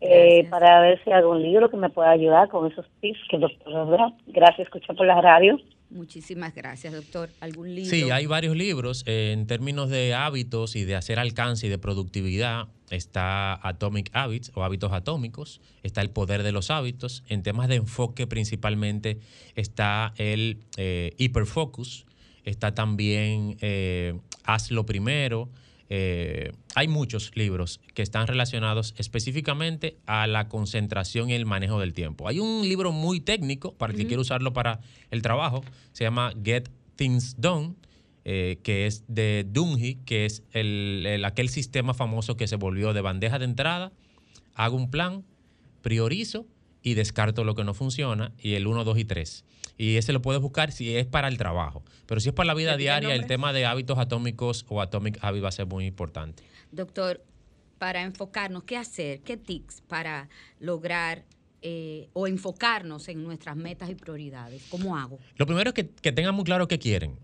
[0.01, 3.35] Eh, para ver si hay algún libro que me pueda ayudar con esos tips que
[3.35, 4.13] el doctor nos da.
[4.27, 5.59] Gracias, escucha por la radio.
[5.91, 7.29] Muchísimas gracias, doctor.
[7.41, 7.89] ¿Algún libro?
[7.89, 11.77] Sí, hay varios libros eh, en términos de hábitos y de hacer alcance y de
[11.77, 12.67] productividad.
[12.89, 17.23] Está Atomic Habits o Hábitos Atómicos, está El Poder de los Hábitos.
[17.27, 19.19] En temas de enfoque principalmente
[19.55, 22.05] está el eh, Hyperfocus,
[22.43, 25.49] está también eh, Hazlo Primero.
[25.93, 31.91] Eh, hay muchos libros que están relacionados específicamente a la concentración y el manejo del
[31.93, 32.29] tiempo.
[32.29, 36.31] Hay un libro muy técnico para el que quiere usarlo para el trabajo, se llama
[36.45, 37.75] Get Things Done,
[38.23, 42.93] eh, que es de Dungy, que es el, el- aquel sistema famoso que se volvió
[42.93, 43.91] de bandeja de entrada,
[44.55, 45.25] hago un plan,
[45.81, 46.45] priorizo
[46.83, 49.43] y descarto lo que no funciona, y el 1, 2 y 3.
[49.81, 51.83] Y ese lo puedes buscar si es para el trabajo.
[52.05, 54.79] Pero si es para la vida ¿Repite el diaria, el tema de hábitos atómicos o
[54.79, 56.43] Atomic Habit va a ser muy importante.
[56.71, 57.23] Doctor,
[57.79, 59.21] para enfocarnos, ¿qué hacer?
[59.21, 61.25] ¿Qué tips para lograr
[61.63, 64.61] eh, o enfocarnos en nuestras metas y prioridades?
[64.69, 65.17] ¿Cómo hago?
[65.35, 67.17] Lo primero es que, que tengan muy claro qué quieren.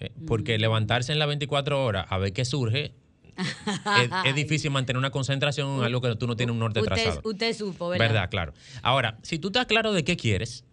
[0.00, 2.94] eh, porque levantarse en las 24 horas a ver qué surge,
[3.36, 6.94] es, es difícil mantener una concentración en algo que tú no tienes un norte Usted,
[6.96, 7.20] trazado.
[7.22, 8.08] usted supo, ¿verdad?
[8.08, 8.28] ¿Verdad?
[8.28, 8.54] Claro.
[8.82, 10.64] Ahora, si tú estás claro de qué quieres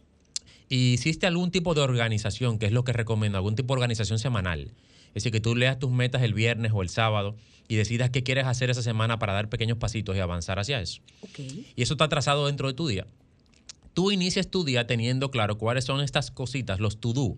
[0.70, 4.20] y hiciste algún tipo de organización, que es lo que recomiendo, algún tipo de organización
[4.20, 4.72] semanal,
[5.08, 7.36] es decir, que tú leas tus metas el viernes o el sábado
[7.68, 11.02] y decidas qué quieres hacer esa semana para dar pequeños pasitos y avanzar hacia eso.
[11.22, 11.40] Ok.
[11.76, 13.08] Y eso está trazado dentro de tu día.
[13.94, 17.38] Tú inicias tu día teniendo claro cuáles son estas cositas, los to-do,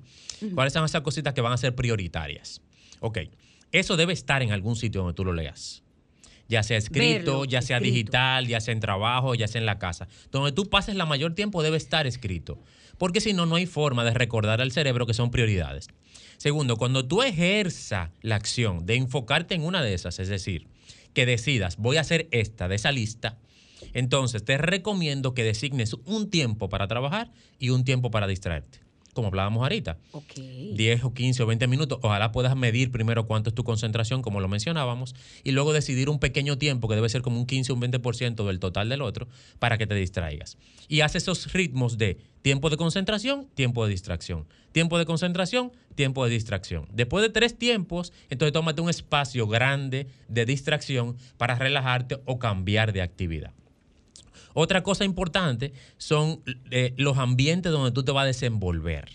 [0.54, 2.62] cuáles son esas cositas que van a ser prioritarias.
[3.00, 3.20] Ok,
[3.72, 5.82] eso debe estar en algún sitio donde tú lo leas.
[6.50, 7.94] Ya sea escrito, Verlo, ya sea escrito.
[7.96, 10.10] digital, ya sea en trabajo, ya sea en la casa.
[10.32, 12.60] Donde tú pases la mayor tiempo debe estar escrito.
[13.02, 15.88] Porque si no, no hay forma de recordar al cerebro que son prioridades.
[16.38, 20.68] Segundo, cuando tú ejerzas la acción de enfocarte en una de esas, es decir,
[21.16, 23.40] que decidas, voy a hacer esta de esa lista,
[23.94, 28.82] entonces te recomiendo que designes un tiempo para trabajar y un tiempo para distraerte.
[29.14, 29.98] Como hablábamos ahorita.
[30.12, 30.34] Ok.
[30.74, 32.00] 10 o 15 o 20 minutos.
[32.02, 36.20] Ojalá puedas medir primero cuánto es tu concentración, como lo mencionábamos, y luego decidir un
[36.20, 39.28] pequeño tiempo, que debe ser como un 15 o un 20% del total del otro,
[39.60, 40.58] para que te distraigas.
[40.88, 44.48] Y haz esos ritmos de tiempo de concentración, tiempo de distracción.
[44.72, 46.88] Tiempo de concentración, tiempo de distracción.
[46.92, 52.94] Después de tres tiempos, entonces tómate un espacio grande de distracción para relajarte o cambiar
[52.94, 53.54] de actividad.
[54.54, 59.10] Otra cosa importante son eh, los ambientes donde tú te vas a desenvolver.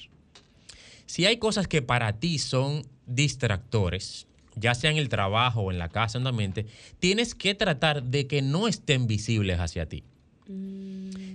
[1.06, 5.78] Si hay cosas que para ti son distractores, ya sea en el trabajo o en
[5.78, 6.66] la casa, en el ambiente,
[6.98, 10.02] tienes que tratar de que no estén visibles hacia ti.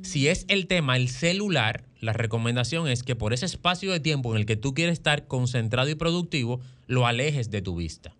[0.04, 4.34] Si es el tema, el celular, la recomendación es que por ese espacio de tiempo
[4.34, 8.16] en el que tú quieres estar concentrado y productivo, lo alejes de tu vista.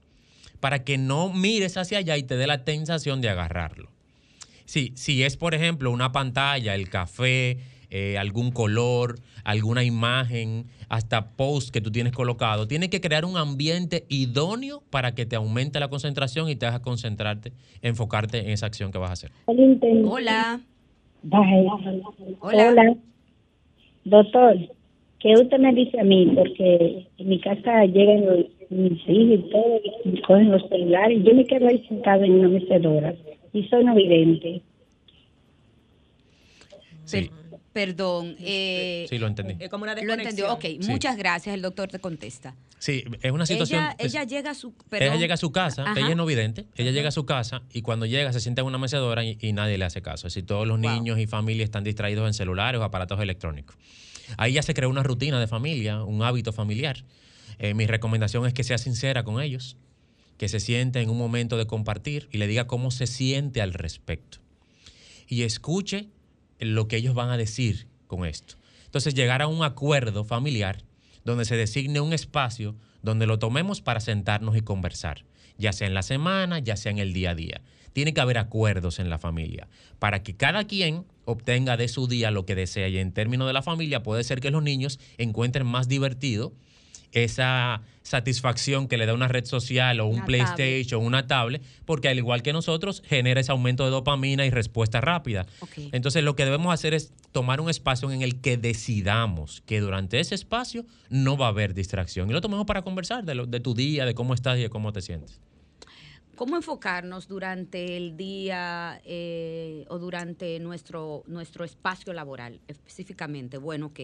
[0.60, 3.90] Para que no mires hacia allá y te dé la sensación de agarrarlo.
[4.72, 7.58] Sí, si es, por ejemplo, una pantalla, el café,
[7.90, 13.36] eh, algún color, alguna imagen, hasta post que tú tienes colocado, tienes que crear un
[13.36, 18.68] ambiente idóneo para que te aumente la concentración y te haga concentrarte, enfocarte en esa
[18.68, 19.32] acción que vas a hacer.
[19.46, 20.62] Hola.
[21.22, 21.68] Bye.
[22.40, 22.70] Hola.
[22.70, 22.96] Hola.
[24.06, 24.56] Doctor,
[25.20, 26.32] ¿qué usted me dice a mí?
[26.34, 31.22] Porque en mi casa llegan los, mis hijos y todo, y cogen los celulares.
[31.26, 33.14] Yo me quedo ahí sentada en una mecedora
[33.54, 34.62] y soy no vidente.
[37.06, 37.30] Sí,
[37.74, 38.36] Perdón.
[38.40, 39.56] eh, sí, lo entendí.
[39.60, 40.52] Es como una Lo entendió.
[40.54, 40.80] Ok, Sí.
[40.90, 41.56] muchas gracias.
[41.56, 42.54] El doctor te contesta.
[42.80, 43.84] Sí, es una situación...
[44.00, 44.70] Ella, es- llega a su.
[44.70, 45.20] ella perdón.
[45.20, 46.00] llega a su casa, Ajá.
[46.00, 48.68] ella es no vidente, ella llega a su casa y cuando llega se sienta en
[48.68, 50.28] una mecedora y, y nadie le hace caso.
[50.28, 50.90] Es decir, todos los Wow.
[50.92, 53.78] niños y familias están distraídos en celulares o aparatos electrónicos.
[54.38, 57.04] Ahí ya se creó una rutina de familia, un hábito familiar.
[57.60, 59.78] Eh, mi recomendación es que sea sincera con ellos,
[60.42, 63.74] que se siente en un momento de compartir y le diga cómo se siente al
[63.74, 64.40] respecto.
[65.28, 66.08] Y escuche
[66.58, 68.56] lo que ellos van a decir con esto.
[68.86, 70.84] Entonces, llegar a un acuerdo familiar
[71.24, 75.26] donde se designe un espacio donde lo tomemos para sentarnos y conversar,
[75.60, 77.62] ya sea en la semana, ya sea en el día a día.
[77.94, 79.68] Tiene que haber acuerdos en la familia
[80.00, 83.54] para que cada quien obtenga de su día lo que desea y en términos de
[83.54, 86.52] la familia puede ser que los niños encuentren más divertido
[87.12, 91.62] esa satisfacción que le da una red social o un Una PlayStation o una tablet,
[91.86, 95.46] porque al igual que nosotros genera ese aumento de dopamina y respuesta rápida.
[95.92, 100.20] Entonces lo que debemos hacer es tomar un espacio en el que decidamos que durante
[100.20, 103.60] ese espacio no va a haber distracción y lo tomemos para conversar de, lo- de
[103.60, 105.40] tu día, de cómo estás y de cómo te sientes.
[106.36, 113.58] ¿Cómo enfocarnos durante el día eh, o durante nuestro, nuestro espacio laboral específicamente?
[113.60, 114.00] Bueno, ok.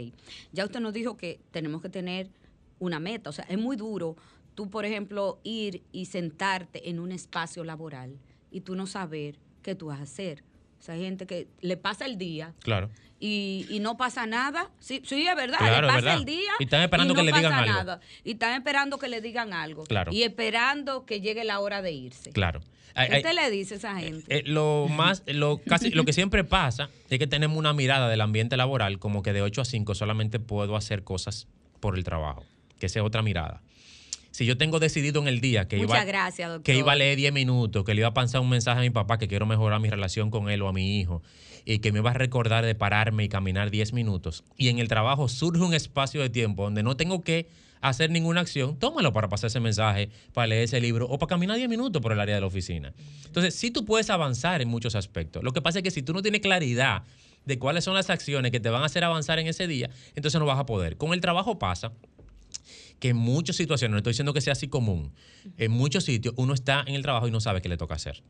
[0.52, 2.30] Ya usted nos dijo que tenemos que tener
[2.79, 3.29] una meta.
[3.29, 4.15] O sea, es muy duro
[4.55, 8.17] tú, por ejemplo, ir y sentarte en un espacio laboral
[8.51, 10.43] y tú no saber qué tú vas a hacer.
[10.79, 12.89] O sea, hay gente que le pasa el día Claro.
[13.19, 14.69] y, y no pasa nada.
[14.79, 16.17] Sí, sí es verdad, Claro, le pasa verdad.
[16.19, 16.51] el día.
[16.59, 17.73] Y están esperando no que le digan pasa algo.
[17.73, 17.99] nada.
[18.23, 19.83] Y están esperando que le digan algo.
[19.85, 20.11] Claro.
[20.13, 22.31] Y esperando que llegue la hora de irse.
[22.31, 22.61] Claro.
[22.93, 24.37] Ay, ¿Qué ay, usted le dice a esa gente?
[24.39, 28.21] Eh, lo más, lo casi, lo que siempre pasa es que tenemos una mirada del
[28.21, 31.47] ambiente laboral como que de 8 a 5 solamente puedo hacer cosas
[31.79, 32.43] por el trabajo,
[32.79, 33.61] que es otra mirada.
[34.31, 37.17] Si yo tengo decidido en el día que Muchas iba, gracias, que iba a leer
[37.17, 39.79] 10 minutos, que le iba a pasar un mensaje a mi papá que quiero mejorar
[39.79, 41.23] mi relación con él o a mi hijo,
[41.65, 44.87] y que me iba a recordar de pararme y caminar 10 minutos, y en el
[44.87, 47.47] trabajo surge un espacio de tiempo donde no tengo que
[47.81, 51.57] hacer ninguna acción, tómalo para pasar ese mensaje, para leer ese libro o para caminar
[51.57, 52.93] 10 minutos por el área de la oficina.
[53.25, 55.43] Entonces, sí tú puedes avanzar en muchos aspectos.
[55.43, 57.03] Lo que pasa es que si tú no tienes claridad
[57.45, 60.39] de cuáles son las acciones que te van a hacer avanzar en ese día, entonces
[60.39, 60.97] no vas a poder.
[60.97, 61.93] Con el trabajo pasa
[62.99, 65.13] que en muchas situaciones, no estoy diciendo que sea así común,
[65.57, 68.23] en muchos sitios uno está en el trabajo y no sabe qué le toca hacer.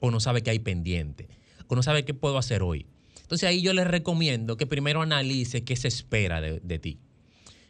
[0.00, 1.28] O no sabe qué hay pendiente.
[1.68, 2.86] O no sabe qué puedo hacer hoy.
[3.22, 6.98] Entonces ahí yo les recomiendo que primero analice qué se espera de, de ti.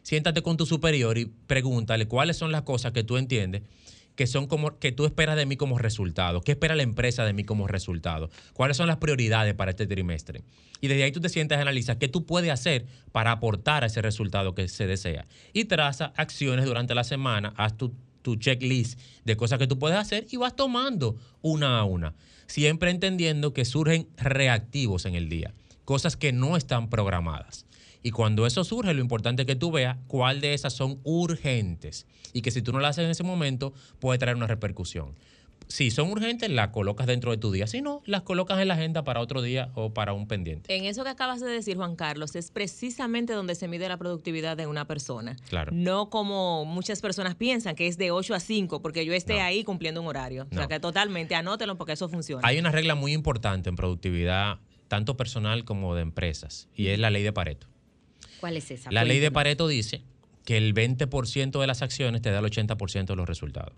[0.03, 3.63] Siéntate con tu superior y pregúntale cuáles son las cosas que tú entiendes
[4.15, 6.41] que son como que tú esperas de mí como resultado.
[6.41, 8.29] ¿Qué espera la empresa de mí como resultado?
[8.53, 10.43] ¿Cuáles son las prioridades para este trimestre?
[10.81, 13.87] Y desde ahí tú te sientas y analizas qué tú puedes hacer para aportar a
[13.87, 15.27] ese resultado que se desea.
[15.53, 19.97] Y traza acciones durante la semana, haz tu, tu checklist de cosas que tú puedes
[19.97, 22.15] hacer y vas tomando una a una.
[22.47, 27.65] Siempre entendiendo que surgen reactivos en el día, cosas que no están programadas.
[28.05, 32.05] Y cuando eso surge, lo importante es que tú veas cuál de esas son urgentes
[32.33, 35.15] y que si tú no las haces en ese momento, puede traer una repercusión.
[35.67, 37.65] Si son urgentes, las colocas dentro de tu día.
[37.65, 40.75] Si no, las colocas en la agenda para otro día o para un pendiente.
[40.75, 44.55] En eso que acabas de decir, Juan Carlos, es precisamente donde se mide la productividad
[44.55, 45.35] de una persona.
[45.49, 45.71] Claro.
[45.73, 49.41] No como muchas personas piensan, que es de 8 a 5, porque yo esté No.
[49.45, 50.45] ahí cumpliendo un horario.
[50.51, 52.47] O sea, que totalmente, anótelo porque eso funciona.
[52.47, 57.09] Hay una regla muy importante en productividad, tanto personal como de empresas, y es la
[57.09, 57.65] ley de Pareto.
[58.39, 58.91] ¿Cuál es esa?
[58.91, 59.31] La ley de.
[59.31, 60.03] Pareto dice
[60.45, 63.73] que el 20% de las acciones te da el 80% de los resultados.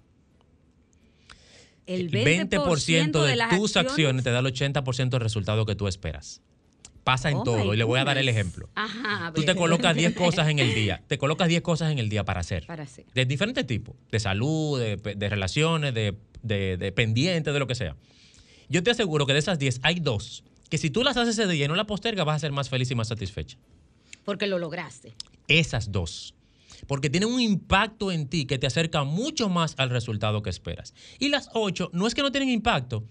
[1.85, 5.87] El El 20% de, las tus acciones te da el 80% del resultado que tú
[5.87, 6.41] esperas.
[7.05, 7.73] Pasa en Oh todo.
[7.73, 8.69] Y le voy a dar el ejemplo.
[8.75, 9.31] Ajá.
[9.33, 11.01] Tú te colocas 10 cosas en el día.
[11.07, 12.65] Te colocas 10 cosas en el día para hacer.
[12.67, 13.05] Para hacer.
[13.13, 13.95] De diferentes tipos.
[14.11, 17.95] De salud, de, de relaciones, de, de, de pendientes, de lo que sea.
[18.67, 21.47] Yo te aseguro que de esas 10 hay dos que si tú las haces ese
[21.51, 23.57] día y no la postergas vas a ser más feliz y más satisfecha.
[24.27, 25.15] Porque lo lograste.
[25.47, 26.35] Esas dos.
[26.85, 30.93] Porque tienen un impacto en ti que te acerca mucho más al resultado que esperas.
[31.17, 33.05] Y las ocho, no es que no tienen impacto,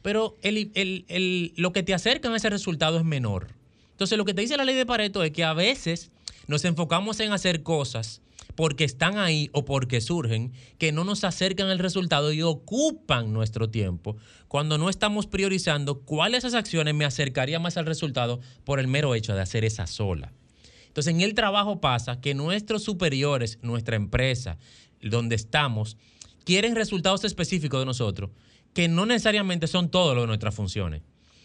[0.00, 3.48] pero el- el- el- lo que te acerca a ese resultado es menor.
[3.90, 6.10] Entonces, lo que te dice la ley de Pareto es que a veces
[6.46, 8.22] nos enfocamos en hacer cosas
[8.54, 13.68] porque están ahí o porque surgen, que no nos acercan al resultado y ocupan nuestro
[13.68, 14.16] tiempo,
[14.48, 19.14] cuando no estamos priorizando cuáles esas acciones me acercaría más al resultado por el mero
[19.14, 20.32] hecho de hacer esa sola.
[20.92, 24.58] Entonces, en el trabajo pasa que nuestros superiores, nuestra empresa,
[25.00, 25.96] donde estamos,
[26.44, 28.28] quieren resultados específicos de nosotros,
[28.74, 31.00] que no necesariamente son todos los de nuestras funciones.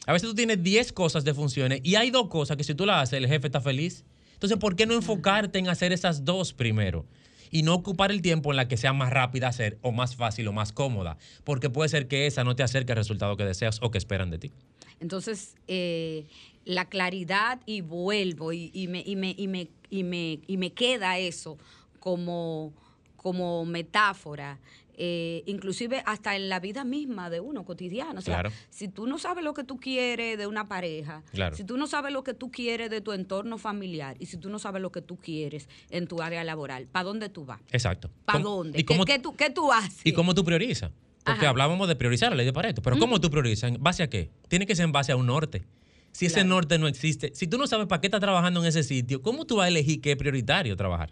[0.06, 2.86] A veces tú tienes 10 cosas de funciones y hay dos cosas que si tú
[2.86, 4.04] las haces, el jefe está feliz.
[4.34, 7.06] Entonces, ¿por qué no enfocarte en hacer esas dos primero?
[7.50, 10.46] Y no ocupar el tiempo en la que sea más rápida hacer o más fácil
[10.50, 11.18] o más cómoda.
[11.46, 14.30] Porque puede ser que esa no te acerque al resultado que deseas o que esperan
[14.30, 14.52] de ti.
[15.00, 16.26] Entonces, eh,
[16.68, 20.72] la claridad y vuelvo y, y me, y, me, y, me, y, me, y me
[20.74, 21.58] queda eso
[22.02, 22.74] como,
[23.16, 24.60] como metáfora,
[25.00, 28.20] eh, inclusive hasta en la vida misma de uno, cotidiana.
[28.20, 28.52] O sea, Claro.
[28.70, 31.56] si tú no sabes lo que tú quieres de una pareja, Claro.
[31.56, 34.50] si tú no sabes lo que tú quieres de tu entorno familiar y si tú
[34.50, 37.62] no sabes lo que tú quieres en tu área laboral, ¿para dónde tú vas?
[37.72, 38.10] Exacto.
[38.26, 38.80] ¿Para ¿Cómo- dónde?
[38.80, 40.02] ¿Y ¿Qué, cómo, qué tú, qué tú haces?
[40.04, 40.92] ¿Y cómo tú priorizas?
[41.24, 41.50] Porque Ajá.
[41.50, 42.82] hablábamos de priorizar la ley de Pareto.
[42.82, 43.70] Pero ¿cómo tú priorizas?
[43.72, 44.30] ¿En base a qué?
[44.48, 45.64] Tiene que ser en base a un norte.
[46.12, 46.50] Si ese Claro.
[46.50, 49.46] norte no existe, si tú no sabes para qué estás trabajando en ese sitio, ¿cómo
[49.46, 51.12] tú vas a elegir qué es prioritario trabajar?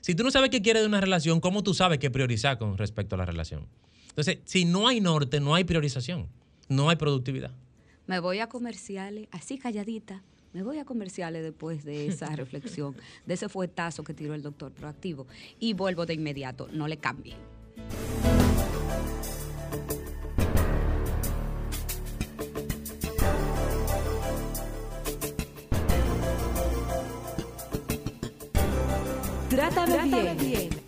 [0.00, 2.76] Si tú no sabes qué quieres de una relación, ¿cómo tú sabes qué priorizar con
[2.76, 3.66] respecto a la relación?
[4.08, 6.26] Entonces, si no hay norte, no hay priorización,
[6.68, 7.52] no hay productividad.
[8.06, 10.22] Me voy a comerciales, así calladita.
[10.52, 12.94] Me voy a comerciales después de esa reflexión,
[13.24, 15.26] de ese fuetazo que tiró el doctor proactivo.
[15.60, 16.98] Y vuelvo de inmediato, no le
[29.74, 30.68] Trátame, bien.
[30.68, 30.81] Señores,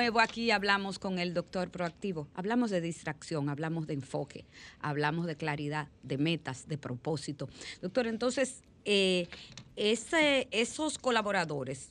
[0.00, 2.26] nuevo aquí hablamos con el doctor proactivo.
[2.32, 4.46] Hablamos de distracción, hablamos de enfoque,
[4.80, 7.50] hablamos de claridad, de metas, de propósito.
[7.82, 9.28] Doctor, entonces, eh,
[9.76, 11.90] esos colaboradores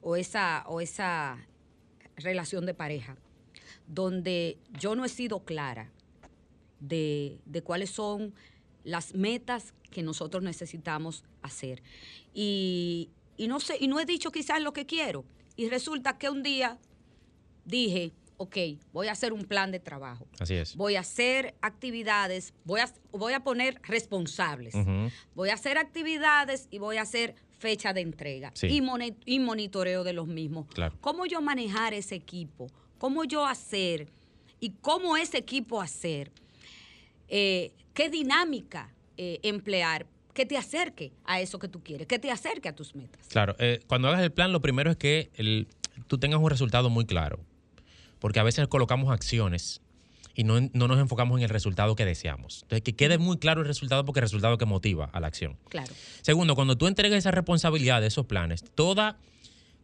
[0.00, 1.38] o esa, o esa
[2.16, 3.16] relación de pareja
[3.86, 5.92] donde yo no he sido clara
[6.80, 8.34] de, de cuáles son
[8.82, 11.84] las metas que nosotros necesitamos hacer.
[12.34, 15.24] Y no sé, y no he dicho quizás lo que quiero.
[15.54, 16.80] Y resulta que un día
[17.66, 18.56] dije, ok,
[18.92, 20.26] voy a hacer un plan de trabajo.
[20.38, 20.74] Así es.
[20.76, 24.74] Voy a hacer actividades, voy a, voy a poner responsables.
[25.34, 28.66] Voy a hacer actividades y voy a hacer fecha de entrega Sí.
[28.68, 28.82] y,
[29.34, 30.66] y monitoreo de los mismos.
[30.74, 30.94] Claro.
[31.00, 32.66] ¿Cómo yo manejar ese equipo?
[32.98, 34.08] ¿Cómo yo hacer?
[34.60, 36.30] ¿Y cómo ese equipo hacer?
[37.28, 42.06] Eh, ¿Qué dinámica eh, emplear que te acerque a eso que tú quieres?
[42.06, 43.26] Que te acerque a tus metas.
[43.28, 45.66] Claro, eh, cuando hagas el plan, lo primero es que el-
[46.06, 47.40] tú tengas un resultado muy claro.
[48.26, 49.80] Porque a veces colocamos acciones
[50.34, 52.62] y no, no nos enfocamos en el resultado que deseamos.
[52.62, 55.56] Entonces, que quede muy claro el resultado porque el resultado que motiva a la acción.
[55.68, 55.94] Claro.
[56.22, 59.16] Segundo, cuando tú entregues esa responsabilidad de esos planes, toda,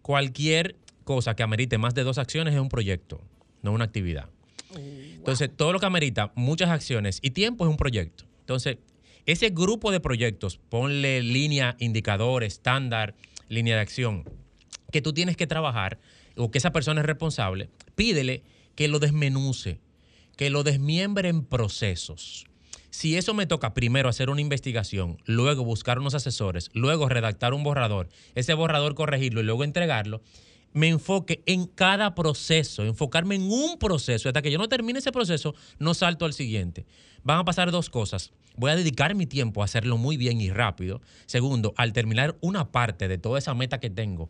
[0.03, 0.75] cualquier
[1.05, 3.21] cosa que amerite más de dos acciones es un proyecto,
[3.63, 4.29] no una actividad.
[4.75, 8.25] Entonces, todo lo que amerita muchas acciones y tiempo es un proyecto.
[8.41, 8.79] Entonces,
[9.25, 13.15] ese grupo de proyectos, ponle línea, indicador, estándar,
[13.49, 14.25] línea de acción,
[14.91, 16.01] que tú tienes que trabajar
[16.37, 18.43] o que esa persona es responsable, pídele
[18.75, 19.81] que lo desmenuce,
[20.37, 22.47] que lo desmiembre en procesos.
[22.91, 27.63] Si eso me toca primero hacer una investigación, luego buscar unos asesores, luego redactar un
[27.63, 30.21] borrador, ese borrador corregirlo y luego entregarlo,
[30.73, 34.29] me enfoque en cada proceso, enfocarme en un proceso.
[34.29, 36.87] Hasta que yo no termine ese proceso, no salto al siguiente.
[37.23, 38.33] Van a pasar dos cosas.
[38.57, 41.01] Voy a dedicar mi tiempo a hacerlo muy bien y rápido.
[41.27, 44.29] Segundo, al terminar una parte de toda esa meta que tengo,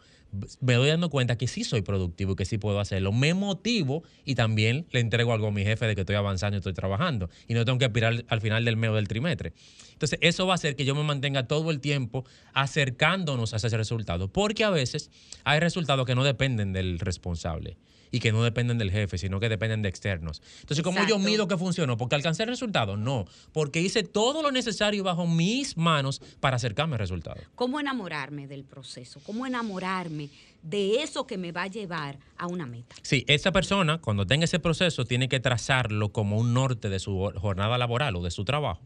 [0.61, 3.13] me doy dando cuenta que sí soy productivo y que sí puedo hacerlo.
[3.13, 6.59] Me motivo y también le entrego algo a mi jefe de que estoy avanzando y
[6.59, 9.53] estoy trabajando y no tengo que aspirar al final del mes o del trimestre.
[9.93, 12.25] Entonces, eso va a hacer que yo me mantenga todo el tiempo
[12.55, 15.11] acercándonos a ese resultado, porque a veces
[15.45, 17.77] hay resultados que no dependen del responsable
[18.13, 20.43] y que no dependen del jefe, sino que dependen de externos.
[20.61, 21.97] Entonces, ¿cómo yo mido que funcionó?
[21.97, 22.97] ¿Porque alcancé el resultado?
[22.97, 27.41] No, porque hice todo lo necesario bajo mis manos para acercarme al resultado.
[27.55, 29.21] ¿Cómo enamorarme del proceso?
[29.25, 30.22] ¿Cómo enamorarme
[30.63, 32.95] de eso que me va a llevar a una meta?
[33.03, 37.33] Sí, esa persona, cuando tenga ese proceso, tiene que trazarlo como un norte de su
[37.37, 38.81] jornada laboral o de su trabajo.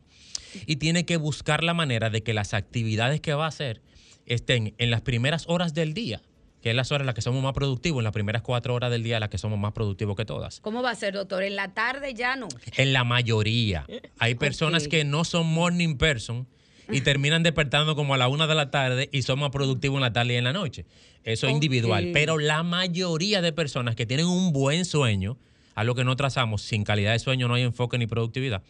[0.66, 3.82] Y tiene que buscar la manera de que las actividades que va a hacer
[4.24, 6.22] estén en las primeras horas del día,
[6.62, 8.90] que es las horas en las que somos más productivos, en las primeras cuatro horas
[8.90, 10.60] del día, en las que somos más productivos que todas.
[10.60, 11.42] ¿Cómo va a ser, doctor?
[11.42, 12.48] En la tarde ya no.
[12.76, 13.86] En la mayoría.
[14.18, 16.46] Hay personas que no son morning person
[16.90, 20.02] y terminan despertando como a la una de la tarde y son más productivos en
[20.02, 20.86] la tarde y en la noche.
[21.24, 22.10] Eso es individual.
[22.12, 25.38] Pero la mayoría de personas que tienen un buen sueño,
[25.74, 28.62] a lo que no trazamos, sin calidad de sueño no hay enfoque ni productividad.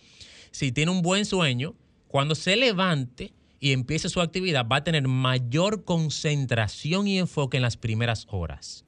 [0.50, 1.74] Si tiene un buen sueño,
[2.08, 7.62] cuando se levante y empiece su actividad, va a tener mayor concentración y enfoque en
[7.62, 8.84] las primeras horas.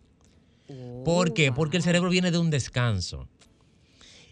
[1.05, 1.53] ¿Por qué?
[1.53, 3.29] Porque el cerebro viene de un descanso.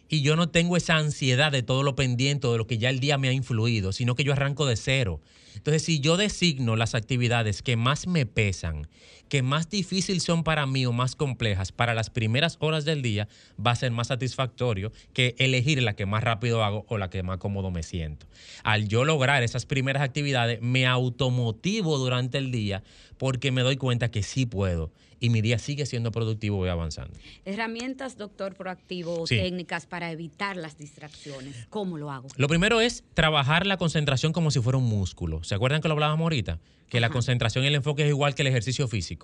[0.08, 3.00] Y yo no tengo esa ansiedad de todo lo pendiente, de lo que ya el
[3.00, 5.20] día me ha influido, sino que yo arranco de cero.
[5.54, 8.88] Entonces, si yo designo las actividades que más me pesan,
[9.28, 13.28] que más difíciles son para mí o más complejas para las primeras horas del día,
[13.64, 17.22] va a ser más satisfactorio que elegir la que más rápido hago o la que
[17.22, 18.26] más cómodo me siento.
[18.62, 22.82] Al yo lograr esas primeras actividades, me automotivo durante el día
[23.18, 27.18] porque me doy cuenta que sí puedo y mi día sigue siendo productivo, voy avanzando.
[27.46, 29.36] Herramientas, doctor proactivo, Sí.
[29.36, 31.66] técnicas para evitar las distracciones.
[31.70, 32.28] ¿Cómo lo hago?
[32.36, 35.42] Lo primero es trabajar la concentración como si fuera un músculo.
[35.42, 36.58] ¿Se acuerdan que lo hablábamos ahorita?
[36.90, 39.15] Que la concentración y el enfoque es igual que el ejercicio físico.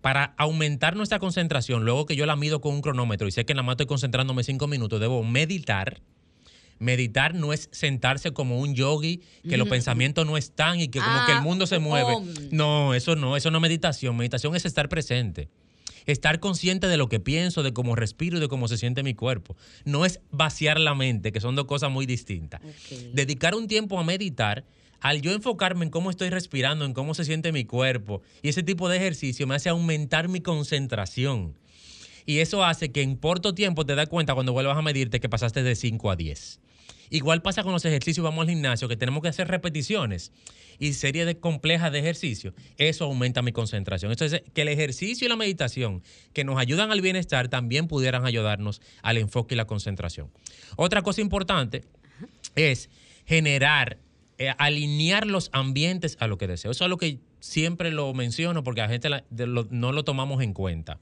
[0.00, 3.54] Para aumentar nuestra concentración, luego que yo la mido con un cronómetro y sé que
[3.54, 6.00] nada más estoy concentrándome cinco minutos, debo meditar.
[6.78, 11.10] Meditar no es sentarse como un yogi, que los pensamientos no están y que como
[11.10, 12.12] Ah, que el mundo se mueve.
[12.12, 12.26] om.
[12.50, 14.14] No, eso no, eso no es meditación.
[14.16, 15.48] Meditación es estar presente.
[16.04, 19.14] Estar consciente de lo que pienso, de cómo respiro y de cómo se siente mi
[19.14, 19.56] cuerpo.
[19.86, 22.60] No es vaciar la mente, que son dos cosas muy distintas.
[23.14, 24.64] Dedicar un tiempo a meditar,
[25.00, 28.62] al yo enfocarme en cómo estoy respirando, en cómo se siente mi cuerpo, y ese
[28.62, 31.54] tipo de ejercicio me hace aumentar mi concentración.
[32.26, 35.28] Y eso hace que en corto tiempo te das cuenta cuando vuelvas a medirte que
[35.28, 36.60] pasaste de 5 a 10.
[37.10, 40.32] Igual pasa con los ejercicios, vamos al gimnasio, que tenemos que hacer repeticiones
[40.78, 42.54] y serie de complejas de ejercicios.
[42.76, 44.10] Eso aumenta mi concentración.
[44.10, 48.82] Entonces, que el ejercicio y la meditación que nos ayudan al bienestar también pudieran ayudarnos
[49.02, 50.30] al enfoque y la concentración.
[50.76, 51.84] Otra cosa importante
[52.54, 52.90] es
[53.24, 53.98] generar,
[54.38, 56.70] eh, alinear los ambientes a lo que deseo.
[56.70, 60.98] Eso es lo que siempre lo menciono porque la gente no lo tomamos en cuenta.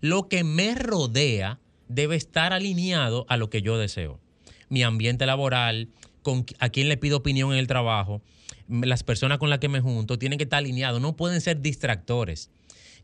[0.00, 1.58] Lo que me rodea
[1.88, 4.20] debe estar alineado a lo que yo deseo.
[4.68, 5.88] Mi ambiente laboral,
[6.22, 8.20] con a quién le pido opinión en el trabajo,
[8.68, 12.50] las personas con las que me junto, tienen que estar alineados, no pueden ser distractores.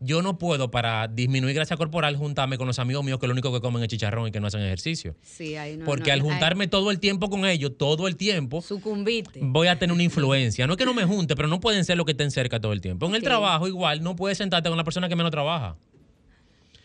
[0.05, 3.53] Yo no puedo, para disminuir grasa corporal, juntarme con los amigos míos que lo único
[3.53, 5.14] que comen es chicharrón y que no hacen ejercicio.
[5.22, 5.84] Sí, ahí no.
[5.84, 9.40] Porque no, al ahí- juntarme todo el tiempo con ellos, todo el tiempo, Sucumbite.
[9.42, 10.66] voy a tener una influencia.
[10.66, 12.72] No es que no me junte, pero no pueden ser los que estén cerca todo
[12.72, 13.07] el tiempo.
[13.07, 15.76] En el trabajo igual, no puedes sentarte con la persona que menos trabaja.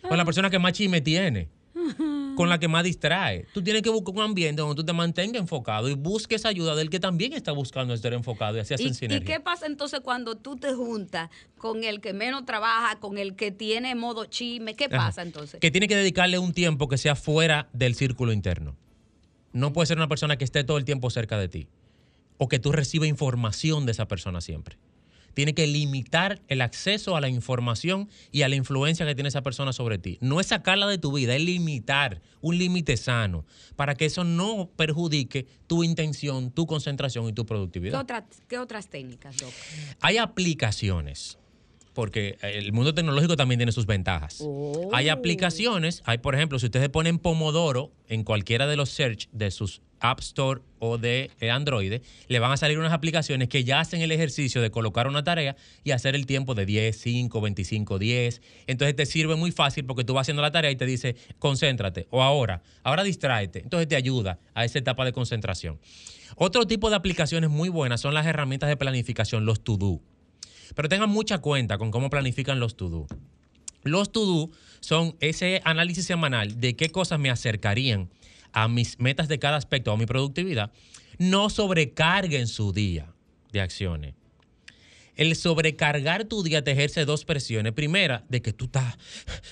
[0.07, 1.49] Con la persona que más chisme tiene.
[2.37, 3.45] Con la que más distrae.
[3.53, 6.89] Tú tienes que buscar un ambiente donde tú te mantengas enfocado y busques ayuda del
[6.89, 10.35] que también está buscando estar enfocado y así hacen ¿Y, y qué pasa entonces cuando
[10.35, 14.75] tú te juntas con el que menos trabaja, con el que tiene modo chisme?
[14.75, 15.07] ¿Qué Ajá.
[15.07, 15.59] pasa entonces?
[15.59, 18.75] Que tiene que dedicarle un tiempo que sea fuera del círculo interno.
[19.51, 21.67] No puede ser una persona que esté todo el tiempo cerca de ti.
[22.37, 24.77] O que tú recibas información de esa persona siempre.
[25.37, 29.43] Tiene que limitar el acceso a la información y a la influencia que tiene esa
[29.43, 30.17] persona sobre ti.
[30.19, 34.71] No es sacarla de tu vida, es limitar un límite sano para que eso no
[34.75, 38.25] perjudique tu intención, tu concentración y tu ¿Qué, productividad.
[38.47, 39.51] qué otras técnicas, Doc?
[40.01, 41.37] Hay aplicaciones,
[41.93, 44.39] porque el mundo tecnológico también tiene sus ventajas.
[44.41, 44.89] Oh.
[44.91, 49.51] Hay aplicaciones, hay por ejemplo, si ustedes ponen Pomodoro en cualquiera de los search de
[49.51, 53.79] sus App Store o de eh, Android, le van a salir unas aplicaciones que ya
[53.79, 57.99] hacen el ejercicio de colocar una tarea y hacer el tiempo de 10, 5, 25,
[57.99, 58.41] 10.
[58.67, 62.07] Entonces te sirve muy fácil porque tú vas haciendo la tarea y te dice, concéntrate,
[62.09, 63.59] o ahora, ahora distráete.
[63.59, 65.79] Entonces te ayuda a esa etapa de concentración.
[66.35, 70.01] Otro tipo de aplicaciones muy buenas son las herramientas de planificación, los to-do.
[70.75, 73.07] Pero tengan mucha cuenta con cómo planifican los to-do.
[73.83, 78.09] Los to-do son ese análisis semanal de qué cosas me acercarían
[78.53, 80.71] a mis metas de cada aspecto, a mi productividad.
[81.17, 83.13] No sobrecarguen su día
[83.51, 84.13] de acciones.
[85.15, 87.73] el sobrecargar tu día te ejerce dos presiones.
[87.73, 88.97] Primera, de que tú estás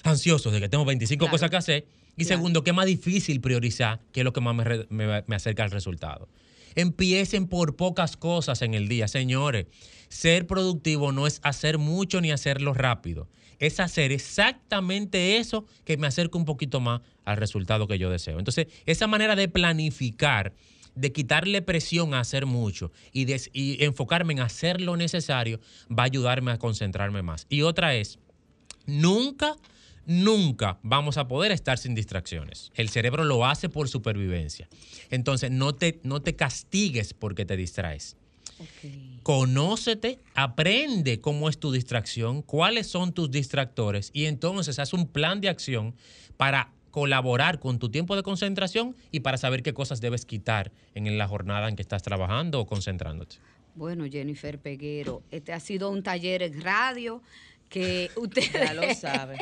[0.03, 1.31] ansioso, de que tengo 25 Claro.
[1.31, 1.87] cosas que hacer.
[2.17, 2.37] Y Claro.
[2.37, 5.63] segundo, que es más difícil priorizar, que es lo que más me, me- me acerca
[5.63, 6.29] al resultado.
[6.76, 9.67] Empiecen por pocas cosas en el día, señores.
[10.09, 13.28] Ser productivo no es hacer mucho ni hacerlo rápido.
[13.59, 18.38] Es hacer exactamente eso que me acerca un poquito más al resultado que yo deseo.
[18.39, 20.53] Entonces, esa manera de planificar,
[20.95, 25.59] de quitarle presión a hacer mucho y, y enfocarme en hacer lo necesario,
[25.89, 27.47] va a ayudarme a concentrarme más.
[27.49, 28.19] Y otra es,
[28.86, 29.55] nunca,
[30.06, 32.72] nunca vamos a poder estar sin distracciones.
[32.76, 34.68] El cerebro lo hace por supervivencia.
[35.10, 38.18] Entonces, no te, no te castigues porque te distraes.
[39.24, 45.41] Conócete, aprende cómo es tu distracción, cuáles son tus distractores y entonces haz un plan
[45.41, 45.95] de acción
[46.38, 51.18] para colaborar con tu tiempo de concentración y para saber qué cosas debes quitar en
[51.18, 53.38] la jornada en que estás trabajando o concentrándote.
[53.76, 57.22] Bueno, Jennifer Peguero, este ha sido un taller en radio
[57.76, 59.38] que usted Ya lo sabe.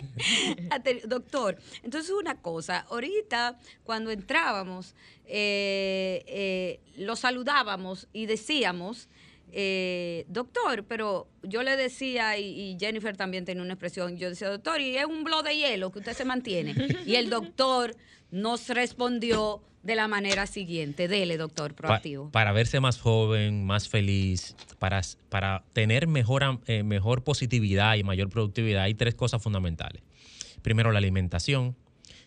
[1.06, 4.96] Doctor, entonces una cosa, ahorita cuando entrábamos,
[5.28, 9.08] eh, eh, lo saludábamos y decíamos,
[9.56, 14.50] eh, doctor, pero yo le decía, y, y Jennifer también tenía una expresión, yo decía,
[14.50, 16.74] doctor, y es un blog de hielo que usted se mantiene.
[17.06, 17.96] Y el doctor
[18.32, 22.32] nos respondió de la manera siguiente, dele, doctor, Pa- proactivo.
[22.32, 28.04] para verse más joven, más feliz, para, para tener mejor, am- eh, mejor positividad y
[28.04, 30.02] mayor productividad, hay tres cosas fundamentales.
[30.62, 31.76] Primero, la alimentación.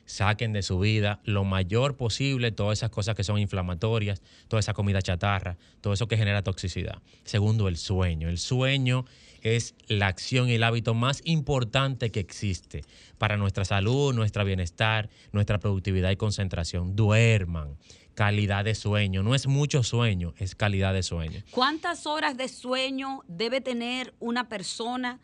[0.06, 4.72] Saquen de su vida lo mayor posible todas esas cosas que son inflamatorias, toda esa
[4.72, 7.02] comida chatarra, todo eso que genera toxicidad.
[7.24, 8.28] Segundo, el sueño.
[8.28, 9.04] El sueño
[9.42, 12.84] es la acción y el hábito más importante que existe
[13.18, 16.96] para nuestra salud, nuestro bienestar, nuestra productividad y concentración.
[16.96, 17.76] Duerman.
[18.14, 19.22] Calidad de sueño.
[19.22, 21.42] No es mucho sueño, es calidad de sueño.
[21.50, 25.20] ¿Cuántas horas de sueño debe tener una persona?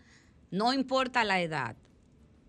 [0.51, 1.77] No importa la edad.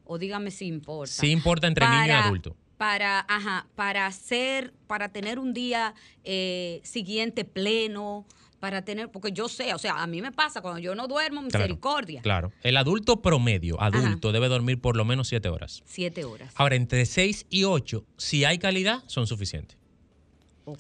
[0.06, 1.14] O dígame si importa.
[1.14, 2.56] Sí importa entre niño y Para- adulto.
[2.78, 5.94] Para, ajá, para hacer, para tener un día
[6.26, 8.26] eh, siguiente pleno,
[8.60, 11.42] para tener, porque yo sé, o sea, a mí me pasa cuando yo no duermo,
[11.42, 12.22] misericordia.
[12.22, 12.52] Claro.
[12.62, 15.82] El adulto promedio, adulto, debe dormir por lo menos siete horas.
[15.86, 16.52] Siete horas.
[16.56, 19.78] Ahora, entre 6 y 8, si hay calidad, son suficientes.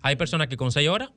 [0.02, 1.10] Hay personas que con 6 horas,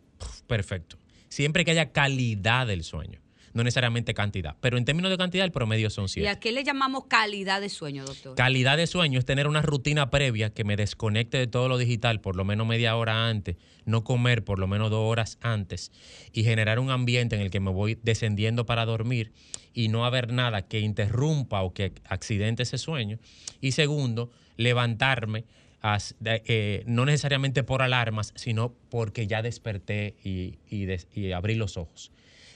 [0.47, 0.97] perfecto.
[1.29, 3.21] Siempre que haya calidad del sueño,
[3.57, 4.55] no necesariamente cantidad.
[4.61, 6.29] Pero en términos de cantidad, el promedio son ¿Y 7.
[6.29, 8.35] a qué le llamamos calidad de sueño, doctor?
[8.37, 12.21] Calidad de sueño es tener una rutina previa que me desconecte de todo lo digital
[12.21, 15.91] por lo menos media hora antes, no comer por lo menos dos horas antes
[16.33, 19.33] y generar un ambiente en el que me voy descendiendo para dormir
[19.73, 23.19] y no haber nada que interrumpa o que accidente ese sueño.
[23.61, 25.45] Y segundo, levantarme
[25.81, 31.55] as- eh, no necesariamente por alarmas, sino porque ya desperté y, y des- y abrí
[31.55, 32.11] los ojos.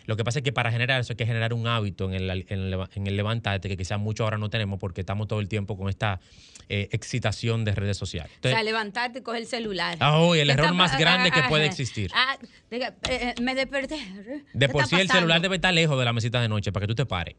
[0.06, 2.30] Lo que pasa es que para generar eso hay que generar un hábito en el,
[2.48, 5.48] en el, en el levantarte que quizás mucho ahora no tenemos porque estamos todo el
[5.48, 6.20] tiempo con esta
[6.68, 8.32] eh, excitación de redes sociales.
[8.44, 9.96] o sea, levantarte y coger el celular.
[10.00, 12.10] Ah, uy, el ¿Qué error está más grande que ah, puede ah, existir.
[12.14, 12.38] ah,
[12.70, 13.96] diga, eh, me desperté.
[14.52, 16.84] de ¿Qué por sí el celular debe estar lejos de la mesita de noche para
[16.84, 17.34] que tú te pares.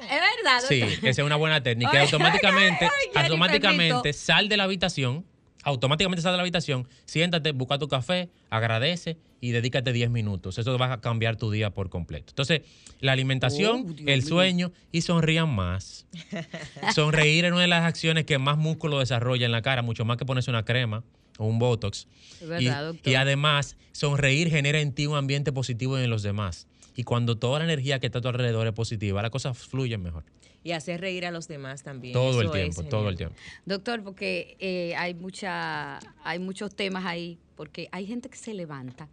[0.00, 1.92] Es verdad, Sí, esa es una buena técnica.
[1.92, 5.26] Y Ay, automáticamente, automáticamente sal de la habitación,
[5.62, 10.58] automáticamente sal de la habitación, siéntate, busca tu café, agradece y dedícate 10 minutos.
[10.58, 12.26] Eso va a cambiar tu día por completo.
[12.30, 12.62] Entonces,
[13.00, 14.28] la alimentación, Oh, el mío.
[14.28, 16.06] sueño y sonrían más.
[16.94, 20.16] Sonreír es una de las acciones que más músculo desarrolla en la cara, mucho más
[20.16, 21.02] que ponerse una crema
[21.38, 22.06] o un botox.
[22.40, 23.12] Es verdad, y, doctor.
[23.12, 26.66] y además, sonreír genera en ti un ambiente positivo en los demás.
[26.94, 30.02] Y cuando toda la energía que está a tu alrededor es positiva, las cosas fluyen
[30.02, 30.24] mejor.
[30.64, 32.12] Y hacer reír a los demás también.
[32.12, 33.34] Todo el Eso tiempo, todo el tiempo.
[33.66, 39.08] Doctor, porque eh, hay mucha, hay muchos temas ahí, porque hay gente que se levanta,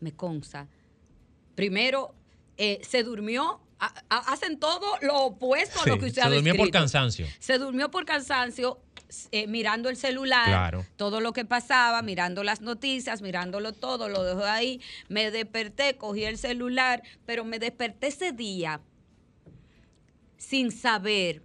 [0.00, 0.68] me consta.
[1.54, 2.14] Primero,
[2.56, 6.30] eh, se durmió, ha- ha- hacen todo lo opuesto a lo que usted se ha
[6.30, 6.78] durmió por descrito.
[6.78, 7.26] cansancio.
[7.40, 8.78] Se durmió por cansancio,
[9.32, 10.86] eh, mirando el celular, Claro.
[10.96, 14.80] todo lo que pasaba, mirando las noticias, mirándolo todo, lo dejó ahí.
[15.08, 18.80] Me desperté, cogí el celular, pero me desperté ese día
[20.36, 21.42] sin saber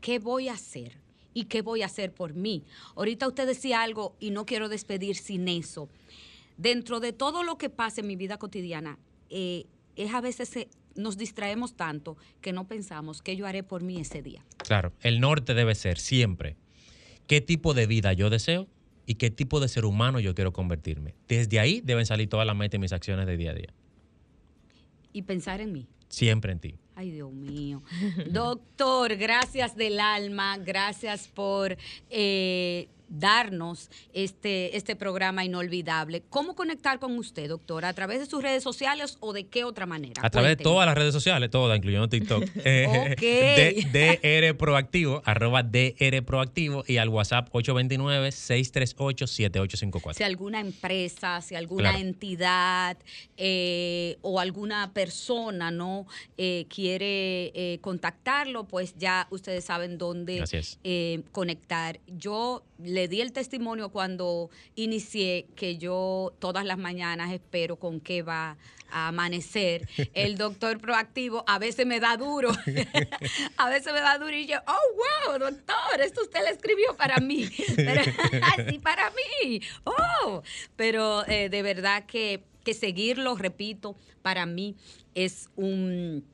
[0.00, 0.98] qué voy a hacer
[1.34, 2.64] y qué voy a hacer por mí.
[2.96, 5.88] Ahorita usted decía algo y no quiero despedir sin eso.
[6.56, 8.98] Dentro de todo lo que pasa en mi vida cotidiana,
[9.30, 9.66] eh,
[9.96, 14.00] es a veces eh, nos distraemos tanto que no pensamos qué yo haré por mí
[14.00, 14.44] ese día.
[14.58, 16.56] Claro, el norte debe ser siempre
[17.26, 18.66] qué tipo de vida yo deseo
[19.06, 21.14] y qué tipo de ser humano yo quiero convertirme.
[21.28, 23.74] Desde ahí deben salir todas las metas y mis acciones de día a día.
[25.12, 25.88] Y pensar en mí.
[26.08, 26.74] Siempre en ti.
[26.94, 27.82] Ay, Dios mío.
[28.30, 31.76] Doctor, gracias del alma, gracias por
[32.10, 36.22] eh, darnos este, este programa inolvidable.
[36.30, 37.88] ¿Cómo conectar con usted, doctora?
[37.88, 40.22] ¿A través de sus redes sociales o de qué otra manera?
[40.24, 42.44] A través de todas las redes sociales, todas, incluyendo TikTok.
[42.64, 50.14] Eh, DR Proactivo, arroba DR Proactivo y al WhatsApp 829-638-7854.
[50.14, 51.98] Si alguna empresa, si alguna Claro.
[51.98, 52.96] entidad
[53.36, 56.06] eh, o alguna persona no
[56.36, 60.42] Eh, quiere eh, contactarlo, pues ya ustedes saben dónde
[61.32, 62.00] conectar.
[62.06, 68.22] Yo le di el testimonio cuando inicié que yo todas las mañanas espero con qué
[68.22, 68.56] va
[68.90, 69.88] a amanecer.
[70.14, 72.50] El doctor proactivo a veces me da duro,
[73.56, 77.18] a veces me da duro y yo, oh, wow, doctor, esto usted le escribió para
[77.18, 77.48] mí.
[77.76, 78.02] Pero,
[78.68, 79.60] sí, para mí.
[79.84, 80.42] Oh,
[80.76, 84.76] pero eh, de verdad que, que seguirlo, repito, para mí
[85.14, 86.24] es un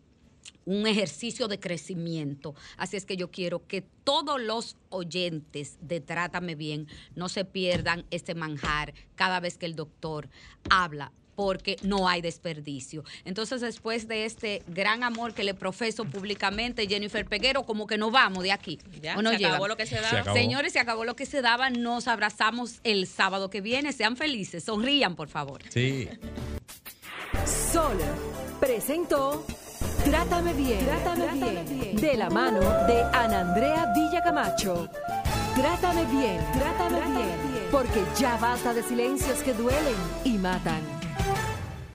[0.67, 2.55] un ejercicio de crecimiento.
[2.77, 8.05] Así es que yo quiero que todos los oyentes de Trátame Bien no se pierdan
[8.11, 10.29] este manjar cada vez que el doctor
[10.69, 13.05] habla porque no hay desperdicio.
[13.25, 18.11] Entonces, después de este gran amor que le profeso públicamente, Jennifer Peguero, como que no
[18.11, 18.79] vamos de aquí.
[19.03, 19.51] Ya, ¿O no se llega?
[19.51, 20.25] acabó lo que se daba.
[20.25, 20.33] Se.
[20.33, 21.69] Señores, se acabó lo que se daba.
[21.69, 23.93] Nos abrazamos el sábado que viene.
[23.93, 24.64] Sean felices.
[24.64, 25.62] Sonrían, por favor.
[25.69, 26.09] Sí.
[27.71, 27.99] Sol
[28.59, 29.45] presentó
[30.11, 34.89] Trátame bien, Trátame, bien, de la mano de Ana Andrea Villacamacho.
[35.57, 40.95] Trátame bien, Trátame, bien, porque ya basta de silencios que duelen y matan.